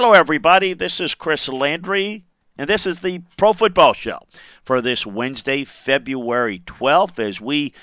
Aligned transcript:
Hello, 0.00 0.12
everybody. 0.12 0.74
This 0.74 1.00
is 1.00 1.16
Chris 1.16 1.48
Landry, 1.48 2.24
and 2.56 2.68
this 2.68 2.86
is 2.86 3.00
the 3.00 3.22
Pro 3.36 3.52
Football 3.52 3.94
Show 3.94 4.20
for 4.62 4.80
this 4.80 5.04
Wednesday, 5.04 5.64
February 5.64 6.60
12th, 6.60 7.18
as 7.18 7.40
we 7.40 7.74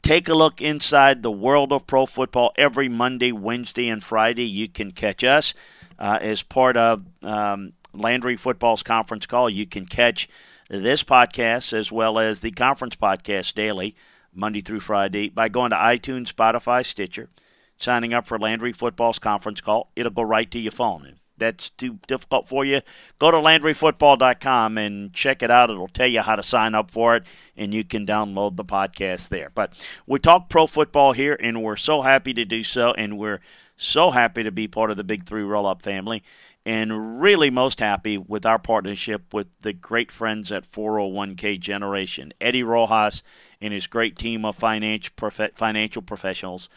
take 0.00 0.28
a 0.28 0.34
look 0.34 0.62
inside 0.62 1.24
the 1.24 1.30
world 1.32 1.72
of 1.72 1.84
pro 1.84 2.06
football 2.06 2.52
every 2.56 2.88
Monday, 2.88 3.32
Wednesday, 3.32 3.88
and 3.88 4.00
Friday. 4.00 4.44
You 4.44 4.68
can 4.68 4.92
catch 4.92 5.24
us 5.24 5.54
uh, 5.98 6.20
as 6.20 6.40
part 6.40 6.76
of 6.76 7.04
um, 7.24 7.72
Landry 7.92 8.36
Football's 8.36 8.84
conference 8.84 9.26
call. 9.26 9.50
You 9.50 9.66
can 9.66 9.86
catch 9.86 10.28
this 10.70 11.02
podcast 11.02 11.72
as 11.72 11.90
well 11.90 12.20
as 12.20 12.38
the 12.38 12.52
conference 12.52 12.94
podcast 12.94 13.54
daily, 13.54 13.96
Monday 14.32 14.60
through 14.60 14.80
Friday, 14.80 15.30
by 15.30 15.48
going 15.48 15.70
to 15.70 15.76
iTunes, 15.76 16.32
Spotify, 16.32 16.86
Stitcher, 16.86 17.28
signing 17.76 18.14
up 18.14 18.24
for 18.24 18.38
Landry 18.38 18.72
Football's 18.72 19.18
conference 19.18 19.60
call. 19.60 19.90
It'll 19.96 20.12
go 20.12 20.22
right 20.22 20.48
to 20.52 20.60
your 20.60 20.70
phone. 20.70 21.18
That's 21.38 21.70
too 21.70 21.98
difficult 22.06 22.48
for 22.48 22.64
you, 22.64 22.80
go 23.18 23.30
to 23.30 23.36
LandryFootball.com 23.36 24.78
and 24.78 25.12
check 25.12 25.42
it 25.42 25.50
out. 25.50 25.70
It'll 25.70 25.88
tell 25.88 26.06
you 26.06 26.22
how 26.22 26.36
to 26.36 26.42
sign 26.42 26.74
up 26.74 26.90
for 26.90 27.16
it, 27.16 27.24
and 27.56 27.74
you 27.74 27.84
can 27.84 28.06
download 28.06 28.56
the 28.56 28.64
podcast 28.64 29.28
there. 29.28 29.50
But 29.54 29.72
we 30.06 30.18
talk 30.18 30.48
pro 30.48 30.66
football 30.66 31.12
here, 31.12 31.36
and 31.38 31.62
we're 31.62 31.76
so 31.76 32.02
happy 32.02 32.32
to 32.34 32.44
do 32.44 32.62
so, 32.62 32.92
and 32.92 33.18
we're 33.18 33.40
so 33.76 34.10
happy 34.10 34.42
to 34.42 34.50
be 34.50 34.68
part 34.68 34.90
of 34.90 34.96
the 34.96 35.04
Big 35.04 35.26
Three 35.26 35.42
Roll 35.42 35.66
Up 35.66 35.82
family 35.82 36.22
and 36.66 37.20
really 37.22 37.48
most 37.48 37.78
happy 37.78 38.18
with 38.18 38.44
our 38.44 38.58
partnership 38.58 39.32
with 39.32 39.46
the 39.60 39.72
great 39.72 40.10
friends 40.10 40.50
at 40.50 40.70
401k 40.70 41.60
Generation. 41.60 42.32
Eddie 42.40 42.64
Rojas 42.64 43.22
and 43.60 43.72
his 43.72 43.86
great 43.86 44.18
team 44.18 44.44
of 44.44 44.56
financial 44.56 46.02
professionals 46.02 46.68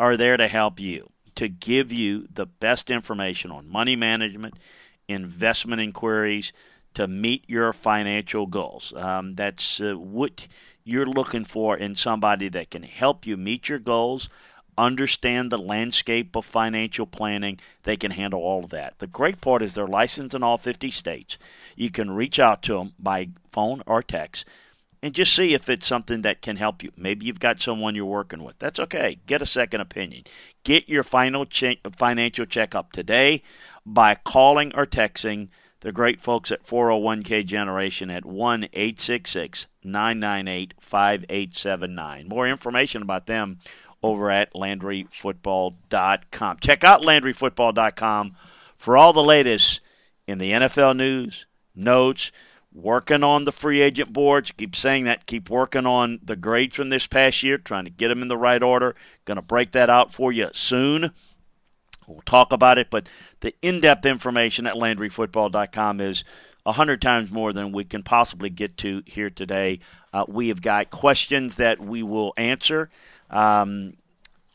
are 0.00 0.16
there 0.16 0.36
to 0.36 0.48
help 0.48 0.80
you, 0.80 1.08
to 1.36 1.48
give 1.48 1.92
you 1.92 2.26
the 2.32 2.46
best 2.46 2.90
information 2.90 3.50
on 3.50 3.68
money 3.68 3.96
management, 3.96 4.54
investment 5.08 5.80
inquiries, 5.80 6.52
to 6.94 7.06
meet 7.06 7.44
your 7.46 7.72
financial 7.72 8.46
goals. 8.46 8.92
Um, 8.96 9.34
that's 9.34 9.80
uh, 9.80 9.94
what 9.94 10.46
you're 10.82 11.06
looking 11.06 11.44
for 11.44 11.76
in 11.76 11.94
somebody 11.94 12.48
that 12.48 12.70
can 12.70 12.82
help 12.82 13.26
you 13.26 13.36
meet 13.36 13.68
your 13.68 13.78
goals 13.78 14.28
understand 14.78 15.50
the 15.50 15.58
landscape 15.58 16.36
of 16.36 16.44
financial 16.44 17.06
planning, 17.06 17.58
they 17.84 17.96
can 17.96 18.10
handle 18.10 18.40
all 18.40 18.64
of 18.64 18.70
that. 18.70 18.98
The 18.98 19.06
great 19.06 19.40
part 19.40 19.62
is 19.62 19.74
they're 19.74 19.86
licensed 19.86 20.34
in 20.34 20.42
all 20.42 20.58
50 20.58 20.90
states. 20.90 21.38
You 21.76 21.90
can 21.90 22.10
reach 22.10 22.38
out 22.38 22.62
to 22.64 22.74
them 22.74 22.92
by 22.98 23.28
phone 23.50 23.82
or 23.86 24.02
text 24.02 24.44
and 25.02 25.14
just 25.14 25.34
see 25.34 25.54
if 25.54 25.68
it's 25.68 25.86
something 25.86 26.22
that 26.22 26.42
can 26.42 26.56
help 26.56 26.82
you. 26.82 26.90
Maybe 26.96 27.26
you've 27.26 27.40
got 27.40 27.60
someone 27.60 27.94
you're 27.94 28.04
working 28.04 28.42
with. 28.42 28.58
That's 28.58 28.80
okay. 28.80 29.18
Get 29.26 29.42
a 29.42 29.46
second 29.46 29.80
opinion. 29.80 30.24
Get 30.64 30.88
your 30.88 31.04
final 31.04 31.46
che- 31.46 31.80
financial 31.96 32.46
checkup 32.46 32.92
today 32.92 33.42
by 33.84 34.14
calling 34.14 34.72
or 34.74 34.86
texting 34.86 35.48
the 35.80 35.92
great 35.92 36.20
folks 36.20 36.50
at 36.50 36.66
401k 36.66 37.46
Generation 37.46 38.10
at 38.10 38.24
1 38.24 38.64
866 38.72 39.68
998 39.84 40.74
5879. 40.80 42.28
More 42.28 42.48
information 42.48 43.02
about 43.02 43.26
them 43.26 43.58
over 44.02 44.30
at 44.30 44.52
LandryFootball.com. 44.54 46.58
Check 46.60 46.84
out 46.84 47.02
LandryFootball.com 47.02 48.36
for 48.76 48.96
all 48.96 49.12
the 49.12 49.22
latest 49.22 49.80
in 50.26 50.38
the 50.38 50.52
NFL 50.52 50.96
news, 50.96 51.44
notes, 51.74 52.32
working 52.76 53.24
on 53.24 53.44
the 53.44 53.52
free 53.52 53.80
agent 53.80 54.12
boards. 54.12 54.52
Keep 54.52 54.76
saying 54.76 55.04
that. 55.04 55.26
Keep 55.26 55.48
working 55.50 55.86
on 55.86 56.20
the 56.22 56.36
grades 56.36 56.76
from 56.76 56.90
this 56.90 57.06
past 57.06 57.42
year, 57.42 57.58
trying 57.58 57.84
to 57.84 57.90
get 57.90 58.08
them 58.08 58.22
in 58.22 58.28
the 58.28 58.36
right 58.36 58.62
order. 58.62 58.94
Going 59.24 59.36
to 59.36 59.42
break 59.42 59.72
that 59.72 59.90
out 59.90 60.12
for 60.12 60.30
you 60.30 60.50
soon. 60.52 61.12
We'll 62.06 62.22
talk 62.24 62.52
about 62.52 62.78
it, 62.78 62.88
but 62.88 63.08
the 63.40 63.54
in 63.62 63.80
depth 63.80 64.06
information 64.06 64.66
at 64.66 64.74
LandryFootball.com 64.74 66.00
is 66.00 66.22
a 66.64 66.72
hundred 66.72 67.02
times 67.02 67.32
more 67.32 67.52
than 67.52 67.72
we 67.72 67.84
can 67.84 68.02
possibly 68.02 68.50
get 68.50 68.76
to 68.78 69.02
here 69.06 69.30
today. 69.30 69.80
Uh, 70.12 70.24
we 70.28 70.48
have 70.48 70.62
got 70.62 70.90
questions 70.90 71.56
that 71.56 71.80
we 71.80 72.02
will 72.02 72.32
answer. 72.36 72.90
Um, 73.30 73.94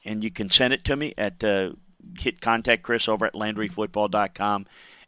and 0.06 0.24
you 0.24 0.32
can 0.32 0.50
send 0.50 0.74
it 0.74 0.84
to 0.86 0.96
me 0.96 1.14
at 1.18 1.44
uh, 1.44 1.72
hit 2.18 2.42
contact 2.42 2.84
Chris 2.84 3.08
over 3.08 3.26
at 3.26 3.34
LandryFootball.com, 3.34 4.66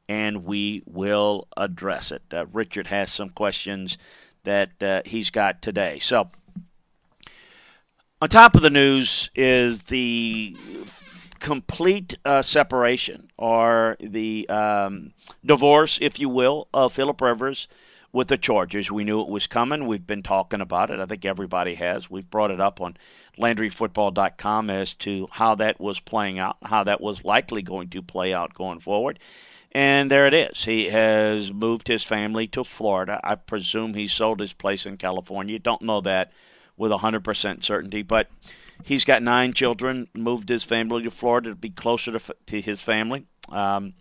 and 0.07 0.45
we 0.45 0.83
will 0.85 1.47
address 1.55 2.11
it. 2.11 2.23
Uh, 2.31 2.45
Richard 2.51 2.87
has 2.87 3.11
some 3.11 3.29
questions 3.29 3.97
that 4.43 4.81
uh, 4.81 5.01
he's 5.05 5.29
got 5.29 5.61
today. 5.61 5.99
So, 5.99 6.29
on 8.21 8.29
top 8.29 8.55
of 8.55 8.61
the 8.61 8.69
news 8.69 9.29
is 9.35 9.83
the 9.83 10.55
complete 11.39 12.15
uh, 12.23 12.41
separation 12.41 13.29
or 13.37 13.97
the 13.99 14.47
um, 14.49 15.13
divorce, 15.45 15.99
if 16.01 16.19
you 16.19 16.29
will, 16.29 16.67
of 16.73 16.93
Philip 16.93 17.19
Rivers 17.19 17.67
with 18.13 18.29
the 18.29 18.37
Chargers. 18.37 18.89
We 18.89 19.03
knew 19.03 19.21
it 19.21 19.27
was 19.27 19.47
coming. 19.47 19.87
We've 19.87 20.07
been 20.07 20.23
talking 20.23 20.61
about 20.61 20.89
it. 20.89 20.99
I 20.99 21.05
think 21.05 21.25
everybody 21.25 21.75
has. 21.75 22.09
We've 22.09 22.29
brought 22.29 22.51
it 22.51 22.61
up 22.61 22.79
on 22.79 22.95
LandryFootball.com 23.37 24.69
as 24.69 24.93
to 24.95 25.27
how 25.31 25.55
that 25.55 25.81
was 25.81 25.99
playing 25.99 26.39
out, 26.39 26.57
how 26.63 26.85
that 26.85 27.01
was 27.01 27.25
likely 27.25 27.61
going 27.61 27.89
to 27.89 28.01
play 28.01 28.33
out 28.33 28.53
going 28.53 28.79
forward. 28.79 29.19
And 29.73 30.11
there 30.11 30.27
it 30.27 30.35
is. 30.35 30.65
He 30.65 30.89
has 30.89 31.51
moved 31.51 31.87
his 31.87 32.03
family 32.03 32.45
to 32.47 32.63
Florida. 32.63 33.19
I 33.23 33.35
presume 33.35 33.95
he 33.95 34.07
sold 34.07 34.39
his 34.39 34.53
place 34.53 34.85
in 34.85 34.97
California. 34.97 35.57
Don't 35.57 35.81
know 35.81 35.99
that 36.01 36.31
with 36.77 36.91
100% 36.91 37.63
certainty, 37.63 38.03
but 38.03 38.29
he's 38.83 39.03
got 39.03 39.23
nine 39.23 39.53
children, 39.53 40.07
moved 40.13 40.49
his 40.49 40.63
family 40.63 41.03
to 41.03 41.11
Florida 41.11 41.49
to 41.49 41.55
be 41.55 41.71
closer 41.71 42.11
to, 42.17 42.35
to 42.47 42.61
his 42.61 42.81
family. 42.81 43.25
Um, 43.49 43.93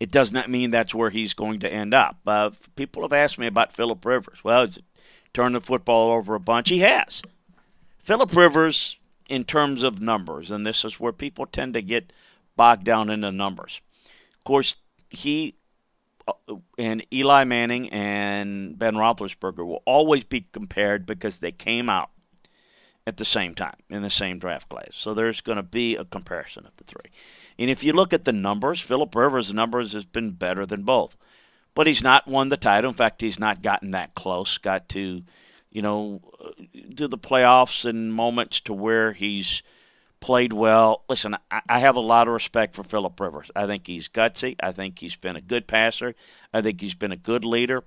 it 0.00 0.10
does 0.10 0.32
not 0.32 0.50
mean 0.50 0.70
that's 0.70 0.94
where 0.94 1.10
he's 1.10 1.34
going 1.34 1.60
to 1.60 1.72
end 1.72 1.94
up. 1.94 2.16
Uh, 2.26 2.50
people 2.74 3.02
have 3.02 3.12
asked 3.12 3.38
me 3.38 3.46
about 3.46 3.72
Philip 3.72 4.04
Rivers. 4.04 4.42
Well, 4.42 4.66
he's 4.66 4.78
turned 5.32 5.54
the 5.54 5.60
football 5.60 6.10
over 6.10 6.34
a 6.34 6.40
bunch. 6.40 6.68
He 6.68 6.80
has. 6.80 7.22
Philip 8.02 8.34
Rivers, 8.34 8.98
in 9.28 9.44
terms 9.44 9.82
of 9.82 10.00
numbers, 10.00 10.50
and 10.50 10.64
this 10.64 10.84
is 10.84 10.98
where 10.98 11.12
people 11.12 11.46
tend 11.46 11.74
to 11.74 11.82
get 11.82 12.12
bogged 12.56 12.84
down 12.84 13.10
in 13.10 13.20
the 13.20 13.30
numbers. 13.32 13.80
Of 14.38 14.44
course, 14.44 14.76
he 15.10 15.54
uh, 16.26 16.56
and 16.78 17.04
Eli 17.12 17.44
Manning 17.44 17.88
and 17.90 18.78
Ben 18.78 18.94
Roethlisberger 18.94 19.66
will 19.66 19.82
always 19.86 20.24
be 20.24 20.46
compared 20.52 21.06
because 21.06 21.38
they 21.38 21.52
came 21.52 21.88
out 21.88 22.10
at 23.06 23.16
the 23.16 23.24
same 23.24 23.54
time 23.54 23.76
in 23.88 24.02
the 24.02 24.10
same 24.10 24.38
draft 24.38 24.68
class. 24.68 24.90
So 24.92 25.14
there's 25.14 25.40
going 25.40 25.56
to 25.56 25.62
be 25.62 25.96
a 25.96 26.04
comparison 26.04 26.66
of 26.66 26.76
the 26.76 26.84
three. 26.84 27.10
And 27.58 27.70
if 27.70 27.82
you 27.82 27.92
look 27.94 28.12
at 28.12 28.26
the 28.26 28.32
numbers, 28.32 28.80
Philip 28.80 29.14
Rivers' 29.14 29.52
numbers 29.52 29.94
has 29.94 30.04
been 30.04 30.32
better 30.32 30.66
than 30.66 30.82
both. 30.82 31.16
But 31.74 31.86
he's 31.86 32.02
not 32.02 32.28
won 32.28 32.50
the 32.50 32.56
title. 32.56 32.90
In 32.90 32.96
fact, 32.96 33.20
he's 33.20 33.38
not 33.38 33.62
gotten 33.62 33.92
that 33.92 34.14
close. 34.14 34.58
Got 34.58 34.88
to, 34.90 35.22
you 35.70 35.82
know, 35.82 36.20
do 36.94 37.08
the 37.08 37.18
playoffs 37.18 37.88
in 37.88 38.12
moments 38.12 38.60
to 38.62 38.74
where 38.74 39.12
he's 39.12 39.62
played 40.20 40.52
well. 40.52 41.04
Listen, 41.08 41.36
I 41.50 41.78
have 41.78 41.96
a 41.96 42.00
lot 42.00 42.28
of 42.28 42.34
respect 42.34 42.74
for 42.74 42.82
Philip 42.82 43.18
Rivers. 43.18 43.50
I 43.54 43.66
think 43.66 43.86
he's 43.86 44.08
gutsy. 44.08 44.56
I 44.60 44.72
think 44.72 44.98
he's 44.98 45.16
been 45.16 45.36
a 45.36 45.40
good 45.40 45.66
passer. 45.66 46.14
I 46.52 46.62
think 46.62 46.80
he's 46.80 46.94
been 46.94 47.12
a 47.12 47.16
good 47.16 47.44
leader. 47.44 47.84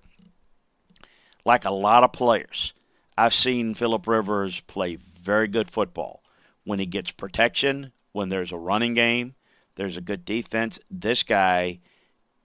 Like 1.46 1.66
a 1.66 1.72
lot 1.72 2.04
of 2.04 2.14
players, 2.14 2.74
I've 3.18 3.34
seen 3.34 3.74
Philip 3.74 4.08
Rivers 4.08 4.62
play 4.62 4.98
very 5.22 5.48
good 5.48 5.70
football 5.72 6.24
when 6.64 6.80
he 6.80 6.86
gets 6.86 7.12
protection, 7.12 7.92
when 8.12 8.30
there's 8.30 8.52
a 8.52 8.58
running 8.58 8.94
game, 8.94 9.36
there's 9.76 9.98
a 9.98 10.02
good 10.02 10.26
defense. 10.26 10.80
This 10.90 11.24
guy 11.24 11.80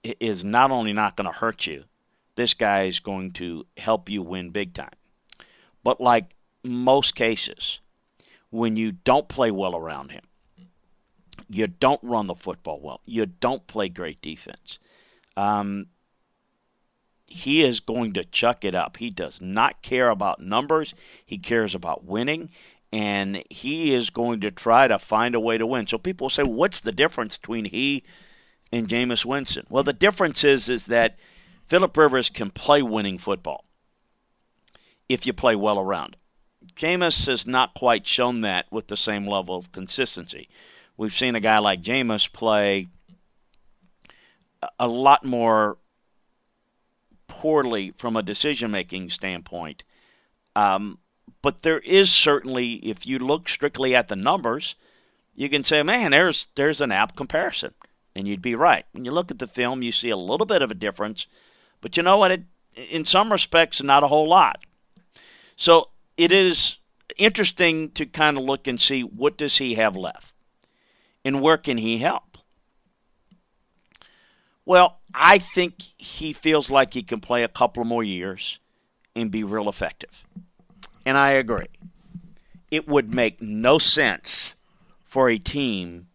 is 0.03 0.43
not 0.43 0.71
only 0.71 0.93
not 0.93 1.15
going 1.15 1.31
to 1.31 1.37
hurt 1.37 1.67
you, 1.67 1.83
this 2.35 2.53
guy 2.53 2.83
is 2.83 2.99
going 2.99 3.31
to 3.33 3.65
help 3.77 4.09
you 4.09 4.21
win 4.21 4.49
big 4.49 4.73
time. 4.73 4.93
But 5.83 6.01
like 6.01 6.31
most 6.63 7.15
cases, 7.15 7.79
when 8.49 8.75
you 8.75 8.91
don't 8.91 9.27
play 9.27 9.51
well 9.51 9.75
around 9.75 10.11
him, 10.11 10.23
you 11.49 11.67
don't 11.67 12.01
run 12.03 12.27
the 12.27 12.35
football 12.35 12.79
well, 12.81 13.01
you 13.05 13.25
don't 13.25 13.67
play 13.67 13.89
great 13.89 14.21
defense, 14.21 14.79
um, 15.35 15.87
he 17.27 17.61
is 17.61 17.81
going 17.81 18.13
to 18.13 18.23
chuck 18.23 18.63
it 18.63 18.73
up. 18.73 18.97
He 18.97 19.09
does 19.09 19.39
not 19.41 19.81
care 19.81 20.09
about 20.09 20.41
numbers, 20.41 20.93
he 21.25 21.37
cares 21.37 21.75
about 21.75 22.05
winning 22.05 22.49
and 22.91 23.43
he 23.49 23.93
is 23.93 24.09
going 24.09 24.39
to 24.41 24.51
try 24.51 24.87
to 24.87 24.97
find 24.97 25.35
a 25.35 25.39
way 25.39 25.57
to 25.57 25.65
win. 25.65 25.87
So 25.87 25.97
people 25.97 26.29
say, 26.29 26.43
what's 26.43 26.79
the 26.79 26.91
difference 26.91 27.37
between 27.37 27.65
he 27.65 28.03
and 28.71 28.87
Jameis 28.87 29.25
Winston? 29.25 29.65
Well, 29.69 29.83
the 29.83 29.93
difference 29.93 30.43
is 30.43 30.69
is 30.69 30.85
that 30.85 31.17
Philip 31.67 31.95
Rivers 31.97 32.29
can 32.29 32.49
play 32.49 32.81
winning 32.81 33.17
football 33.17 33.65
if 35.09 35.25
you 35.25 35.33
play 35.33 35.55
well 35.55 35.79
around. 35.79 36.15
Jameis 36.75 37.25
has 37.27 37.45
not 37.45 37.73
quite 37.73 38.05
shown 38.05 38.41
that 38.41 38.65
with 38.71 38.87
the 38.87 38.97
same 38.97 39.27
level 39.27 39.57
of 39.57 39.71
consistency. 39.71 40.49
We've 40.97 41.13
seen 41.13 41.35
a 41.35 41.39
guy 41.39 41.59
like 41.59 41.81
Jameis 41.81 42.31
play 42.31 42.87
a 44.79 44.87
lot 44.87 45.23
more 45.23 45.77
poorly 47.27 47.93
from 47.97 48.15
a 48.15 48.23
decision 48.23 48.71
making 48.71 49.09
standpoint. 49.09 49.83
Um, 50.55 50.97
but 51.41 51.61
there 51.61 51.79
is 51.79 52.11
certainly, 52.11 52.73
if 52.75 53.05
you 53.05 53.19
look 53.19 53.47
strictly 53.47 53.95
at 53.95 54.07
the 54.07 54.15
numbers, 54.15 54.75
you 55.35 55.49
can 55.49 55.63
say, 55.63 55.83
man, 55.83 56.11
there's 56.11 56.47
there's 56.55 56.81
an 56.81 56.91
apt 56.91 57.15
comparison. 57.15 57.73
And 58.15 58.27
you'd 58.27 58.41
be 58.41 58.55
right. 58.55 58.85
When 58.93 59.05
you 59.05 59.11
look 59.11 59.29
at 59.29 59.37
the 59.37 59.45
film, 59.45 59.83
you 59.83 59.91
see 59.91 60.09
a 60.09 60.17
little 60.17 60.47
bit 60.47 60.63
of 60.63 60.71
a 60.71 60.75
difference, 60.75 61.27
but 61.81 61.95
you 61.95 62.01
know 62.01 62.17
what? 62.17 62.31
It, 62.31 62.43
in 62.75 63.05
some 63.05 63.31
respects, 63.31 63.83
not 63.83 64.03
a 64.03 64.07
whole 64.07 64.27
lot. 64.27 64.65
So 65.55 65.89
it 66.17 66.31
is 66.31 66.77
interesting 67.17 67.91
to 67.91 68.05
kind 68.05 68.37
of 68.37 68.43
look 68.43 68.67
and 68.67 68.81
see 68.81 69.01
what 69.01 69.37
does 69.37 69.57
he 69.57 69.75
have 69.75 69.95
left, 69.95 70.33
and 71.23 71.41
where 71.41 71.57
can 71.57 71.77
he 71.77 71.99
help. 71.99 72.37
Well, 74.65 74.99
I 75.13 75.39
think 75.39 75.75
he 75.97 76.33
feels 76.33 76.69
like 76.69 76.93
he 76.93 77.03
can 77.03 77.21
play 77.21 77.43
a 77.43 77.47
couple 77.47 77.85
more 77.85 78.03
years 78.03 78.59
and 79.15 79.31
be 79.31 79.43
real 79.43 79.69
effective. 79.69 80.25
And 81.05 81.17
I 81.17 81.31
agree. 81.31 81.67
It 82.69 82.87
would 82.87 83.13
make 83.13 83.41
no 83.41 83.77
sense 83.77 84.53
for 85.05 85.29
a 85.29 85.37
team 85.37 86.07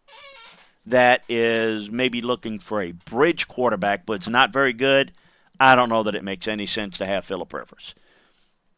that 0.84 1.22
is 1.28 1.90
maybe 1.90 2.20
looking 2.20 2.58
for 2.58 2.82
a 2.82 2.92
bridge 2.92 3.48
quarterback, 3.48 4.04
but 4.04 4.14
it's 4.14 4.28
not 4.28 4.52
very 4.52 4.72
good. 4.72 5.12
I 5.58 5.74
don't 5.74 5.88
know 5.88 6.02
that 6.02 6.14
it 6.14 6.24
makes 6.24 6.46
any 6.46 6.66
sense 6.66 6.98
to 6.98 7.06
have 7.06 7.24
Philip 7.24 7.52
Rivers. 7.52 7.94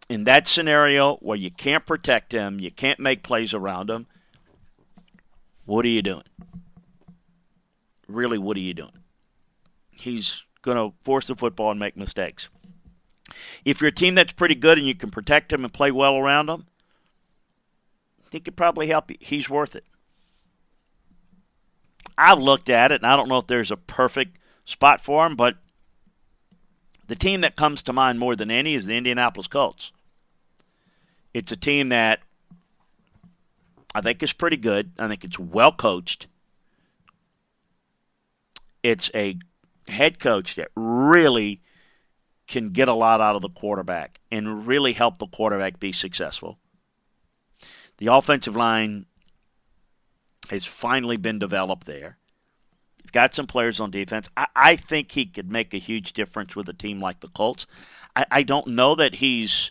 In 0.08 0.24
that 0.24 0.46
scenario 0.46 1.16
where 1.16 1.36
you 1.36 1.50
can't 1.50 1.86
protect 1.86 2.32
him, 2.32 2.60
you 2.60 2.70
can't 2.70 3.00
make 3.00 3.22
plays 3.22 3.54
around 3.54 3.90
him, 3.90 4.06
what 5.64 5.84
are 5.84 5.88
you 5.88 6.02
doing? 6.02 6.24
Really, 8.06 8.36
what 8.36 8.56
are 8.56 8.60
you 8.60 8.74
doing? 8.74 8.98
He's 9.90 10.44
going 10.60 10.76
to 10.76 10.94
force 11.04 11.26
the 11.26 11.34
football 11.34 11.70
and 11.70 11.80
make 11.80 11.96
mistakes. 11.96 12.48
If 13.64 13.80
you're 13.80 13.88
a 13.88 13.92
team 13.92 14.14
that's 14.14 14.34
pretty 14.34 14.54
good 14.54 14.76
and 14.76 14.86
you 14.86 14.94
can 14.94 15.10
protect 15.10 15.52
him 15.52 15.64
and 15.64 15.72
play 15.72 15.90
well 15.90 16.16
around 16.16 16.50
him, 16.50 16.66
he 18.30 18.40
could 18.40 18.56
probably 18.56 18.88
help 18.88 19.10
you. 19.10 19.16
He's 19.20 19.48
worth 19.48 19.74
it. 19.74 19.84
I've 22.18 22.38
looked 22.38 22.68
at 22.68 22.92
it, 22.92 23.00
and 23.00 23.06
I 23.06 23.16
don't 23.16 23.28
know 23.28 23.38
if 23.38 23.46
there's 23.46 23.70
a 23.70 23.76
perfect 23.76 24.38
spot 24.64 25.00
for 25.00 25.26
him, 25.26 25.36
but 25.36 25.56
the 27.06 27.14
team 27.14 27.42
that 27.42 27.56
comes 27.56 27.82
to 27.82 27.92
mind 27.92 28.18
more 28.18 28.36
than 28.36 28.50
any 28.50 28.74
is 28.74 28.86
the 28.86 28.94
Indianapolis 28.94 29.46
Colts. 29.46 29.92
It's 31.32 31.52
a 31.52 31.56
team 31.56 31.88
that 31.90 32.20
I 33.94 34.00
think 34.00 34.22
is 34.22 34.32
pretty 34.32 34.56
good. 34.56 34.92
I 34.98 35.08
think 35.08 35.24
it's 35.24 35.38
well 35.38 35.72
coached. 35.72 36.26
It's 38.82 39.10
a 39.14 39.38
head 39.88 40.18
coach 40.18 40.56
that 40.56 40.68
really 40.74 41.60
can 42.46 42.70
get 42.70 42.88
a 42.88 42.94
lot 42.94 43.20
out 43.20 43.36
of 43.36 43.42
the 43.42 43.48
quarterback 43.48 44.20
and 44.30 44.66
really 44.66 44.92
help 44.92 45.18
the 45.18 45.26
quarterback 45.26 45.80
be 45.80 45.92
successful. 45.92 46.58
The 47.98 48.08
offensive 48.08 48.56
line 48.56 49.06
has 50.50 50.66
finally 50.66 51.16
been 51.16 51.38
developed 51.38 51.86
there. 51.86 52.18
Got 53.12 53.34
some 53.34 53.46
players 53.46 53.80
on 53.80 53.90
defense. 53.90 54.28
I, 54.36 54.46
I, 54.56 54.76
think 54.76 55.12
he 55.12 55.26
could 55.26 55.50
make 55.50 55.72
a 55.72 55.78
huge 55.78 56.14
difference 56.14 56.56
with 56.56 56.68
a 56.68 56.72
team 56.72 57.00
like 57.00 57.20
the 57.20 57.28
Colts. 57.28 57.66
I, 58.16 58.26
I 58.30 58.42
don't 58.42 58.68
know 58.68 58.94
that 58.96 59.14
he's. 59.16 59.70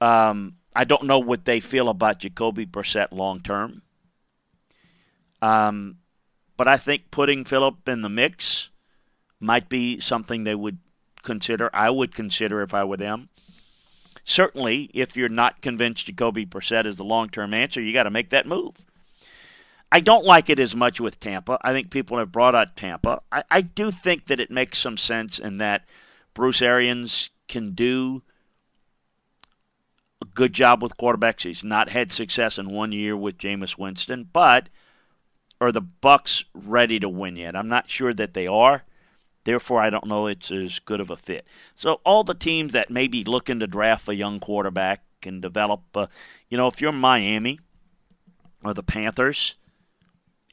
Um, 0.00 0.56
I 0.74 0.84
don't 0.84 1.04
know 1.04 1.18
what 1.18 1.44
they 1.44 1.60
feel 1.60 1.88
about 1.88 2.20
Jacoby 2.20 2.66
Brissett 2.66 3.12
long 3.12 3.40
term. 3.40 3.82
Um, 5.42 5.98
but 6.56 6.68
I 6.68 6.76
think 6.76 7.10
putting 7.10 7.44
Philip 7.44 7.88
in 7.88 8.02
the 8.02 8.08
mix 8.08 8.70
might 9.40 9.68
be 9.68 10.00
something 10.00 10.44
they 10.44 10.54
would 10.54 10.78
consider. 11.22 11.70
I 11.74 11.90
would 11.90 12.14
consider 12.14 12.62
if 12.62 12.72
I 12.72 12.84
were 12.84 12.96
them. 12.96 13.28
Certainly, 14.24 14.90
if 14.94 15.16
you're 15.16 15.28
not 15.28 15.60
convinced 15.60 16.06
Jacoby 16.06 16.46
Brissett 16.46 16.86
is 16.86 16.96
the 16.96 17.04
long 17.04 17.28
term 17.28 17.52
answer, 17.52 17.80
you 17.80 17.92
got 17.92 18.04
to 18.04 18.10
make 18.10 18.30
that 18.30 18.46
move. 18.46 18.84
I 19.94 20.00
don't 20.00 20.24
like 20.24 20.50
it 20.50 20.58
as 20.58 20.74
much 20.74 21.00
with 21.00 21.20
Tampa. 21.20 21.56
I 21.62 21.70
think 21.70 21.88
people 21.88 22.18
have 22.18 22.32
brought 22.32 22.56
out 22.56 22.74
Tampa. 22.74 23.22
I, 23.30 23.44
I 23.48 23.60
do 23.60 23.92
think 23.92 24.26
that 24.26 24.40
it 24.40 24.50
makes 24.50 24.78
some 24.78 24.96
sense 24.96 25.38
in 25.38 25.58
that 25.58 25.88
Bruce 26.34 26.60
Arians 26.60 27.30
can 27.46 27.76
do 27.76 28.24
a 30.20 30.24
good 30.24 30.52
job 30.52 30.82
with 30.82 30.96
quarterbacks. 30.96 31.42
He's 31.42 31.62
not 31.62 31.90
had 31.90 32.10
success 32.10 32.58
in 32.58 32.70
one 32.70 32.90
year 32.90 33.16
with 33.16 33.38
Jameis 33.38 33.78
Winston, 33.78 34.28
but 34.32 34.68
are 35.60 35.70
the 35.70 35.80
Bucks 35.80 36.44
ready 36.52 36.98
to 36.98 37.08
win 37.08 37.36
yet? 37.36 37.54
I'm 37.54 37.68
not 37.68 37.88
sure 37.88 38.12
that 38.14 38.34
they 38.34 38.48
are. 38.48 38.82
Therefore, 39.44 39.80
I 39.80 39.90
don't 39.90 40.08
know 40.08 40.26
it's 40.26 40.50
as 40.50 40.80
good 40.80 41.00
of 41.00 41.10
a 41.10 41.16
fit. 41.16 41.46
So, 41.76 42.00
all 42.04 42.24
the 42.24 42.34
teams 42.34 42.72
that 42.72 42.90
may 42.90 43.06
be 43.06 43.22
looking 43.22 43.60
to 43.60 43.68
draft 43.68 44.08
a 44.08 44.14
young 44.16 44.40
quarterback 44.40 45.04
and 45.22 45.40
develop, 45.40 45.82
uh, 45.94 46.08
you 46.50 46.56
know, 46.56 46.66
if 46.66 46.80
you're 46.80 46.90
Miami 46.90 47.60
or 48.64 48.74
the 48.74 48.82
Panthers 48.82 49.54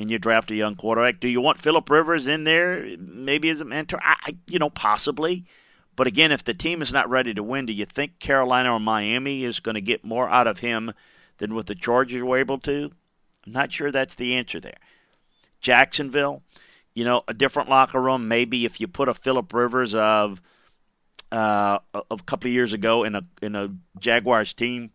and 0.01 0.09
you 0.09 0.17
draft 0.17 0.51
a 0.51 0.55
young 0.55 0.75
quarterback, 0.75 1.19
do 1.19 1.27
you 1.27 1.39
want 1.39 1.59
Philip 1.59 1.89
Rivers 1.89 2.27
in 2.27 2.43
there 2.43 2.97
maybe 2.97 3.49
as 3.49 3.61
a 3.61 3.65
mentor? 3.65 3.99
I, 4.03 4.35
you 4.47 4.59
know, 4.59 4.69
possibly. 4.69 5.45
But 5.95 6.07
again, 6.07 6.31
if 6.31 6.43
the 6.43 6.53
team 6.53 6.81
is 6.81 6.91
not 6.91 7.09
ready 7.09 7.33
to 7.33 7.43
win, 7.43 7.67
do 7.67 7.73
you 7.73 7.85
think 7.85 8.19
Carolina 8.19 8.73
or 8.73 8.79
Miami 8.79 9.43
is 9.43 9.59
going 9.59 9.75
to 9.75 9.81
get 9.81 10.03
more 10.03 10.27
out 10.27 10.47
of 10.47 10.59
him 10.59 10.93
than 11.37 11.53
what 11.53 11.67
the 11.67 11.75
Chargers 11.75 12.23
were 12.23 12.39
able 12.39 12.57
to? 12.59 12.91
I'm 13.45 13.53
not 13.53 13.71
sure 13.71 13.91
that's 13.91 14.15
the 14.15 14.35
answer 14.35 14.59
there. 14.59 14.77
Jacksonville, 15.59 16.41
you 16.95 17.05
know, 17.05 17.23
a 17.27 17.33
different 17.33 17.69
locker 17.69 18.01
room. 18.01 18.27
Maybe 18.27 18.65
if 18.65 18.81
you 18.81 18.87
put 18.87 19.09
a 19.09 19.13
Philip 19.13 19.53
Rivers 19.53 19.93
of 19.93 20.41
uh, 21.31 21.79
a 21.93 22.17
couple 22.25 22.49
of 22.49 22.53
years 22.53 22.73
ago 22.73 23.03
in 23.03 23.15
a 23.15 23.21
in 23.41 23.55
a 23.55 23.69
Jaguars 23.99 24.53
team 24.53 24.89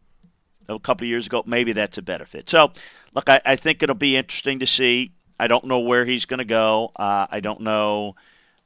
a 0.69 0.79
couple 0.79 1.05
of 1.05 1.09
years 1.09 1.27
ago, 1.27 1.43
maybe 1.47 1.73
that's 1.73 1.99
a 1.99 2.03
better 2.03 2.27
fit. 2.27 2.49
So, 2.51 2.73
look, 3.15 3.29
I, 3.29 3.41
I 3.45 3.57
think 3.57 3.83
it'll 3.83 3.95
be 3.95 4.17
interesting 4.17 4.61
to 4.61 4.67
see. 4.67 5.13
I 5.39 5.47
don't 5.47 5.65
know 5.65 5.81
where 5.81 6.05
he's 6.05 6.25
going 6.25 6.39
to 6.39 6.45
go. 6.45 6.93
Uh, 6.97 7.27
I 7.31 7.41
don't 7.41 7.61
know 7.61 8.17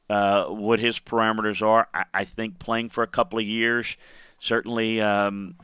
uh, 0.08 0.44
what 0.46 0.80
his 0.80 0.98
parameters 0.98 1.62
are. 1.62 1.88
I, 1.92 2.04
I, 2.12 2.24
think 2.24 2.58
playing 2.58 2.90
for 2.90 3.02
a 3.02 3.08
couple 3.08 3.38
of 3.38 3.44
years 3.44 3.96
certainly 4.38 5.00
um, 5.00 5.56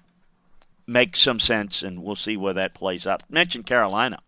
makes 0.86 1.20
some 1.20 1.40
sense, 1.40 1.82
and 1.82 2.02
we'll 2.02 2.14
see 2.14 2.36
where 2.36 2.54
that 2.54 2.74
plays 2.74 3.06
out. 3.06 3.22
Mention 3.28 3.62
Carolina. 3.62 4.20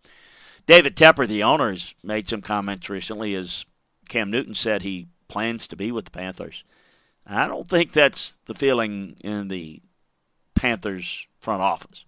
David 0.67 0.95
Tepper, 0.95 1.27
the 1.27 1.43
owner, 1.43 1.71
has 1.71 1.95
made 2.03 2.29
some 2.29 2.41
comments 2.41 2.89
recently 2.89 3.33
as 3.33 3.65
Cam 4.09 4.29
Newton 4.29 4.53
said 4.53 4.81
he 4.81 5.07
plans 5.27 5.67
to 5.67 5.75
be 5.75 5.91
with 5.91 6.05
the 6.05 6.11
Panthers. 6.11 6.63
I 7.25 7.47
don't 7.47 7.67
think 7.67 7.91
that's 7.91 8.33
the 8.45 8.55
feeling 8.55 9.15
in 9.23 9.47
the 9.47 9.81
Panthers 10.55 11.27
front 11.39 11.61
office. 11.61 12.05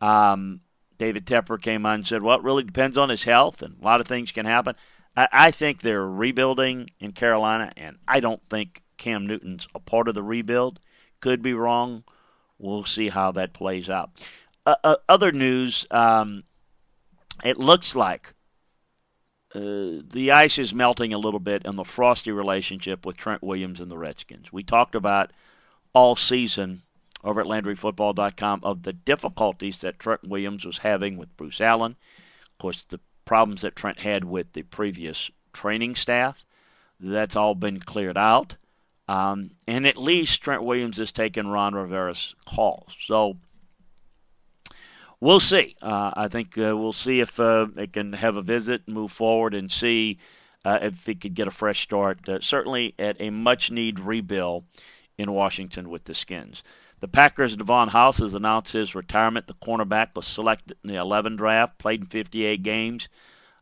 Um, 0.00 0.60
David 0.98 1.26
Tepper 1.26 1.60
came 1.60 1.86
on 1.86 1.94
and 1.96 2.06
said, 2.06 2.22
well, 2.22 2.38
it 2.38 2.44
really 2.44 2.62
depends 2.62 2.96
on 2.96 3.08
his 3.08 3.24
health, 3.24 3.62
and 3.62 3.76
a 3.80 3.84
lot 3.84 4.00
of 4.00 4.06
things 4.06 4.32
can 4.32 4.46
happen. 4.46 4.74
I, 5.16 5.28
I 5.32 5.50
think 5.50 5.80
they're 5.80 6.06
rebuilding 6.06 6.90
in 7.00 7.12
Carolina, 7.12 7.72
and 7.76 7.96
I 8.06 8.20
don't 8.20 8.42
think 8.48 8.82
Cam 8.96 9.26
Newton's 9.26 9.66
a 9.74 9.80
part 9.80 10.08
of 10.08 10.14
the 10.14 10.22
rebuild. 10.22 10.80
Could 11.20 11.42
be 11.42 11.54
wrong. 11.54 12.04
We'll 12.58 12.84
see 12.84 13.08
how 13.08 13.32
that 13.32 13.52
plays 13.52 13.90
out. 13.90 14.10
Uh, 14.66 14.76
uh, 14.84 14.96
other 15.08 15.32
news 15.32 15.86
um, 15.90 16.44
it 17.42 17.58
looks 17.58 17.96
like 17.96 18.34
uh, 19.54 20.00
the 20.10 20.30
ice 20.32 20.58
is 20.58 20.72
melting 20.72 21.12
a 21.12 21.18
little 21.18 21.40
bit 21.40 21.64
in 21.64 21.76
the 21.76 21.84
frosty 21.84 22.32
relationship 22.32 23.04
with 23.04 23.16
Trent 23.16 23.42
Williams 23.42 23.80
and 23.80 23.90
the 23.90 23.98
Redskins. 23.98 24.52
We 24.52 24.62
talked 24.62 24.94
about 24.94 25.32
all 25.92 26.16
season 26.16 26.82
over 27.24 27.40
at 27.40 27.46
LandryFootball.com 27.46 28.60
of 28.62 28.82
the 28.82 28.92
difficulties 28.92 29.78
that 29.78 29.98
Trent 29.98 30.28
Williams 30.28 30.64
was 30.64 30.78
having 30.78 31.16
with 31.16 31.36
Bruce 31.36 31.60
Allen. 31.60 31.96
Of 32.52 32.58
course, 32.58 32.84
the 32.84 33.00
problems 33.24 33.62
that 33.62 33.74
Trent 33.74 34.00
had 34.00 34.24
with 34.24 34.52
the 34.52 34.62
previous 34.62 35.30
training 35.52 35.94
staff. 35.94 36.44
That's 37.00 37.36
all 37.36 37.54
been 37.54 37.80
cleared 37.80 38.18
out. 38.18 38.56
Um, 39.08 39.50
and 39.66 39.86
at 39.86 39.96
least 39.96 40.42
Trent 40.42 40.62
Williams 40.62 40.98
has 40.98 41.12
taken 41.12 41.48
Ron 41.48 41.74
Rivera's 41.74 42.34
calls. 42.46 42.94
So 43.00 43.36
we'll 45.20 45.40
see. 45.40 45.76
Uh, 45.82 46.12
I 46.14 46.28
think 46.28 46.56
uh, 46.56 46.76
we'll 46.76 46.92
see 46.92 47.20
if 47.20 47.38
uh, 47.38 47.66
they 47.74 47.86
can 47.86 48.12
have 48.14 48.36
a 48.36 48.42
visit, 48.42 48.88
move 48.88 49.12
forward, 49.12 49.54
and 49.54 49.70
see 49.70 50.18
uh, 50.64 50.78
if 50.82 51.04
they 51.04 51.14
could 51.14 51.34
get 51.34 51.48
a 51.48 51.52
fresh 51.52 51.80
start. 51.80 52.26
Uh, 52.28 52.38
certainly 52.40 52.94
at 52.98 53.16
a 53.20 53.30
much 53.30 53.70
need 53.70 54.00
rebuild 54.00 54.64
in 55.18 55.32
Washington 55.32 55.90
with 55.90 56.04
the 56.04 56.14
Skins. 56.14 56.62
The 57.04 57.08
Packers' 57.08 57.54
Davon 57.54 57.88
House 57.88 58.16
has 58.20 58.32
announced 58.32 58.72
his 58.72 58.94
retirement. 58.94 59.46
The 59.46 59.52
cornerback 59.52 60.16
was 60.16 60.26
selected 60.26 60.78
in 60.82 60.88
the 60.88 60.96
11 60.96 61.36
draft, 61.36 61.76
played 61.76 62.00
in 62.00 62.06
58 62.06 62.62
games. 62.62 63.10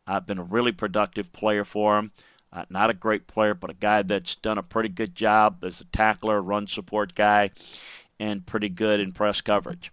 Uh, 0.07 0.21
been 0.21 0.37
a 0.37 0.43
really 0.43 0.71
productive 0.71 1.33
player 1.33 1.65
for 1.65 1.99
him. 1.99 2.13
Uh, 2.53 2.63
not 2.69 2.89
a 2.89 2.93
great 2.93 3.27
player, 3.27 3.53
but 3.53 3.69
a 3.69 3.73
guy 3.73 4.01
that's 4.01 4.35
done 4.35 4.57
a 4.57 4.63
pretty 4.63 4.87
good 4.87 5.13
job 5.13 5.61
as 5.65 5.81
a 5.81 5.83
tackler, 5.83 6.41
run 6.41 6.67
support 6.67 7.15
guy, 7.15 7.51
and 8.17 8.45
pretty 8.45 8.69
good 8.69 9.01
in 9.01 9.11
press 9.11 9.41
coverage. 9.41 9.91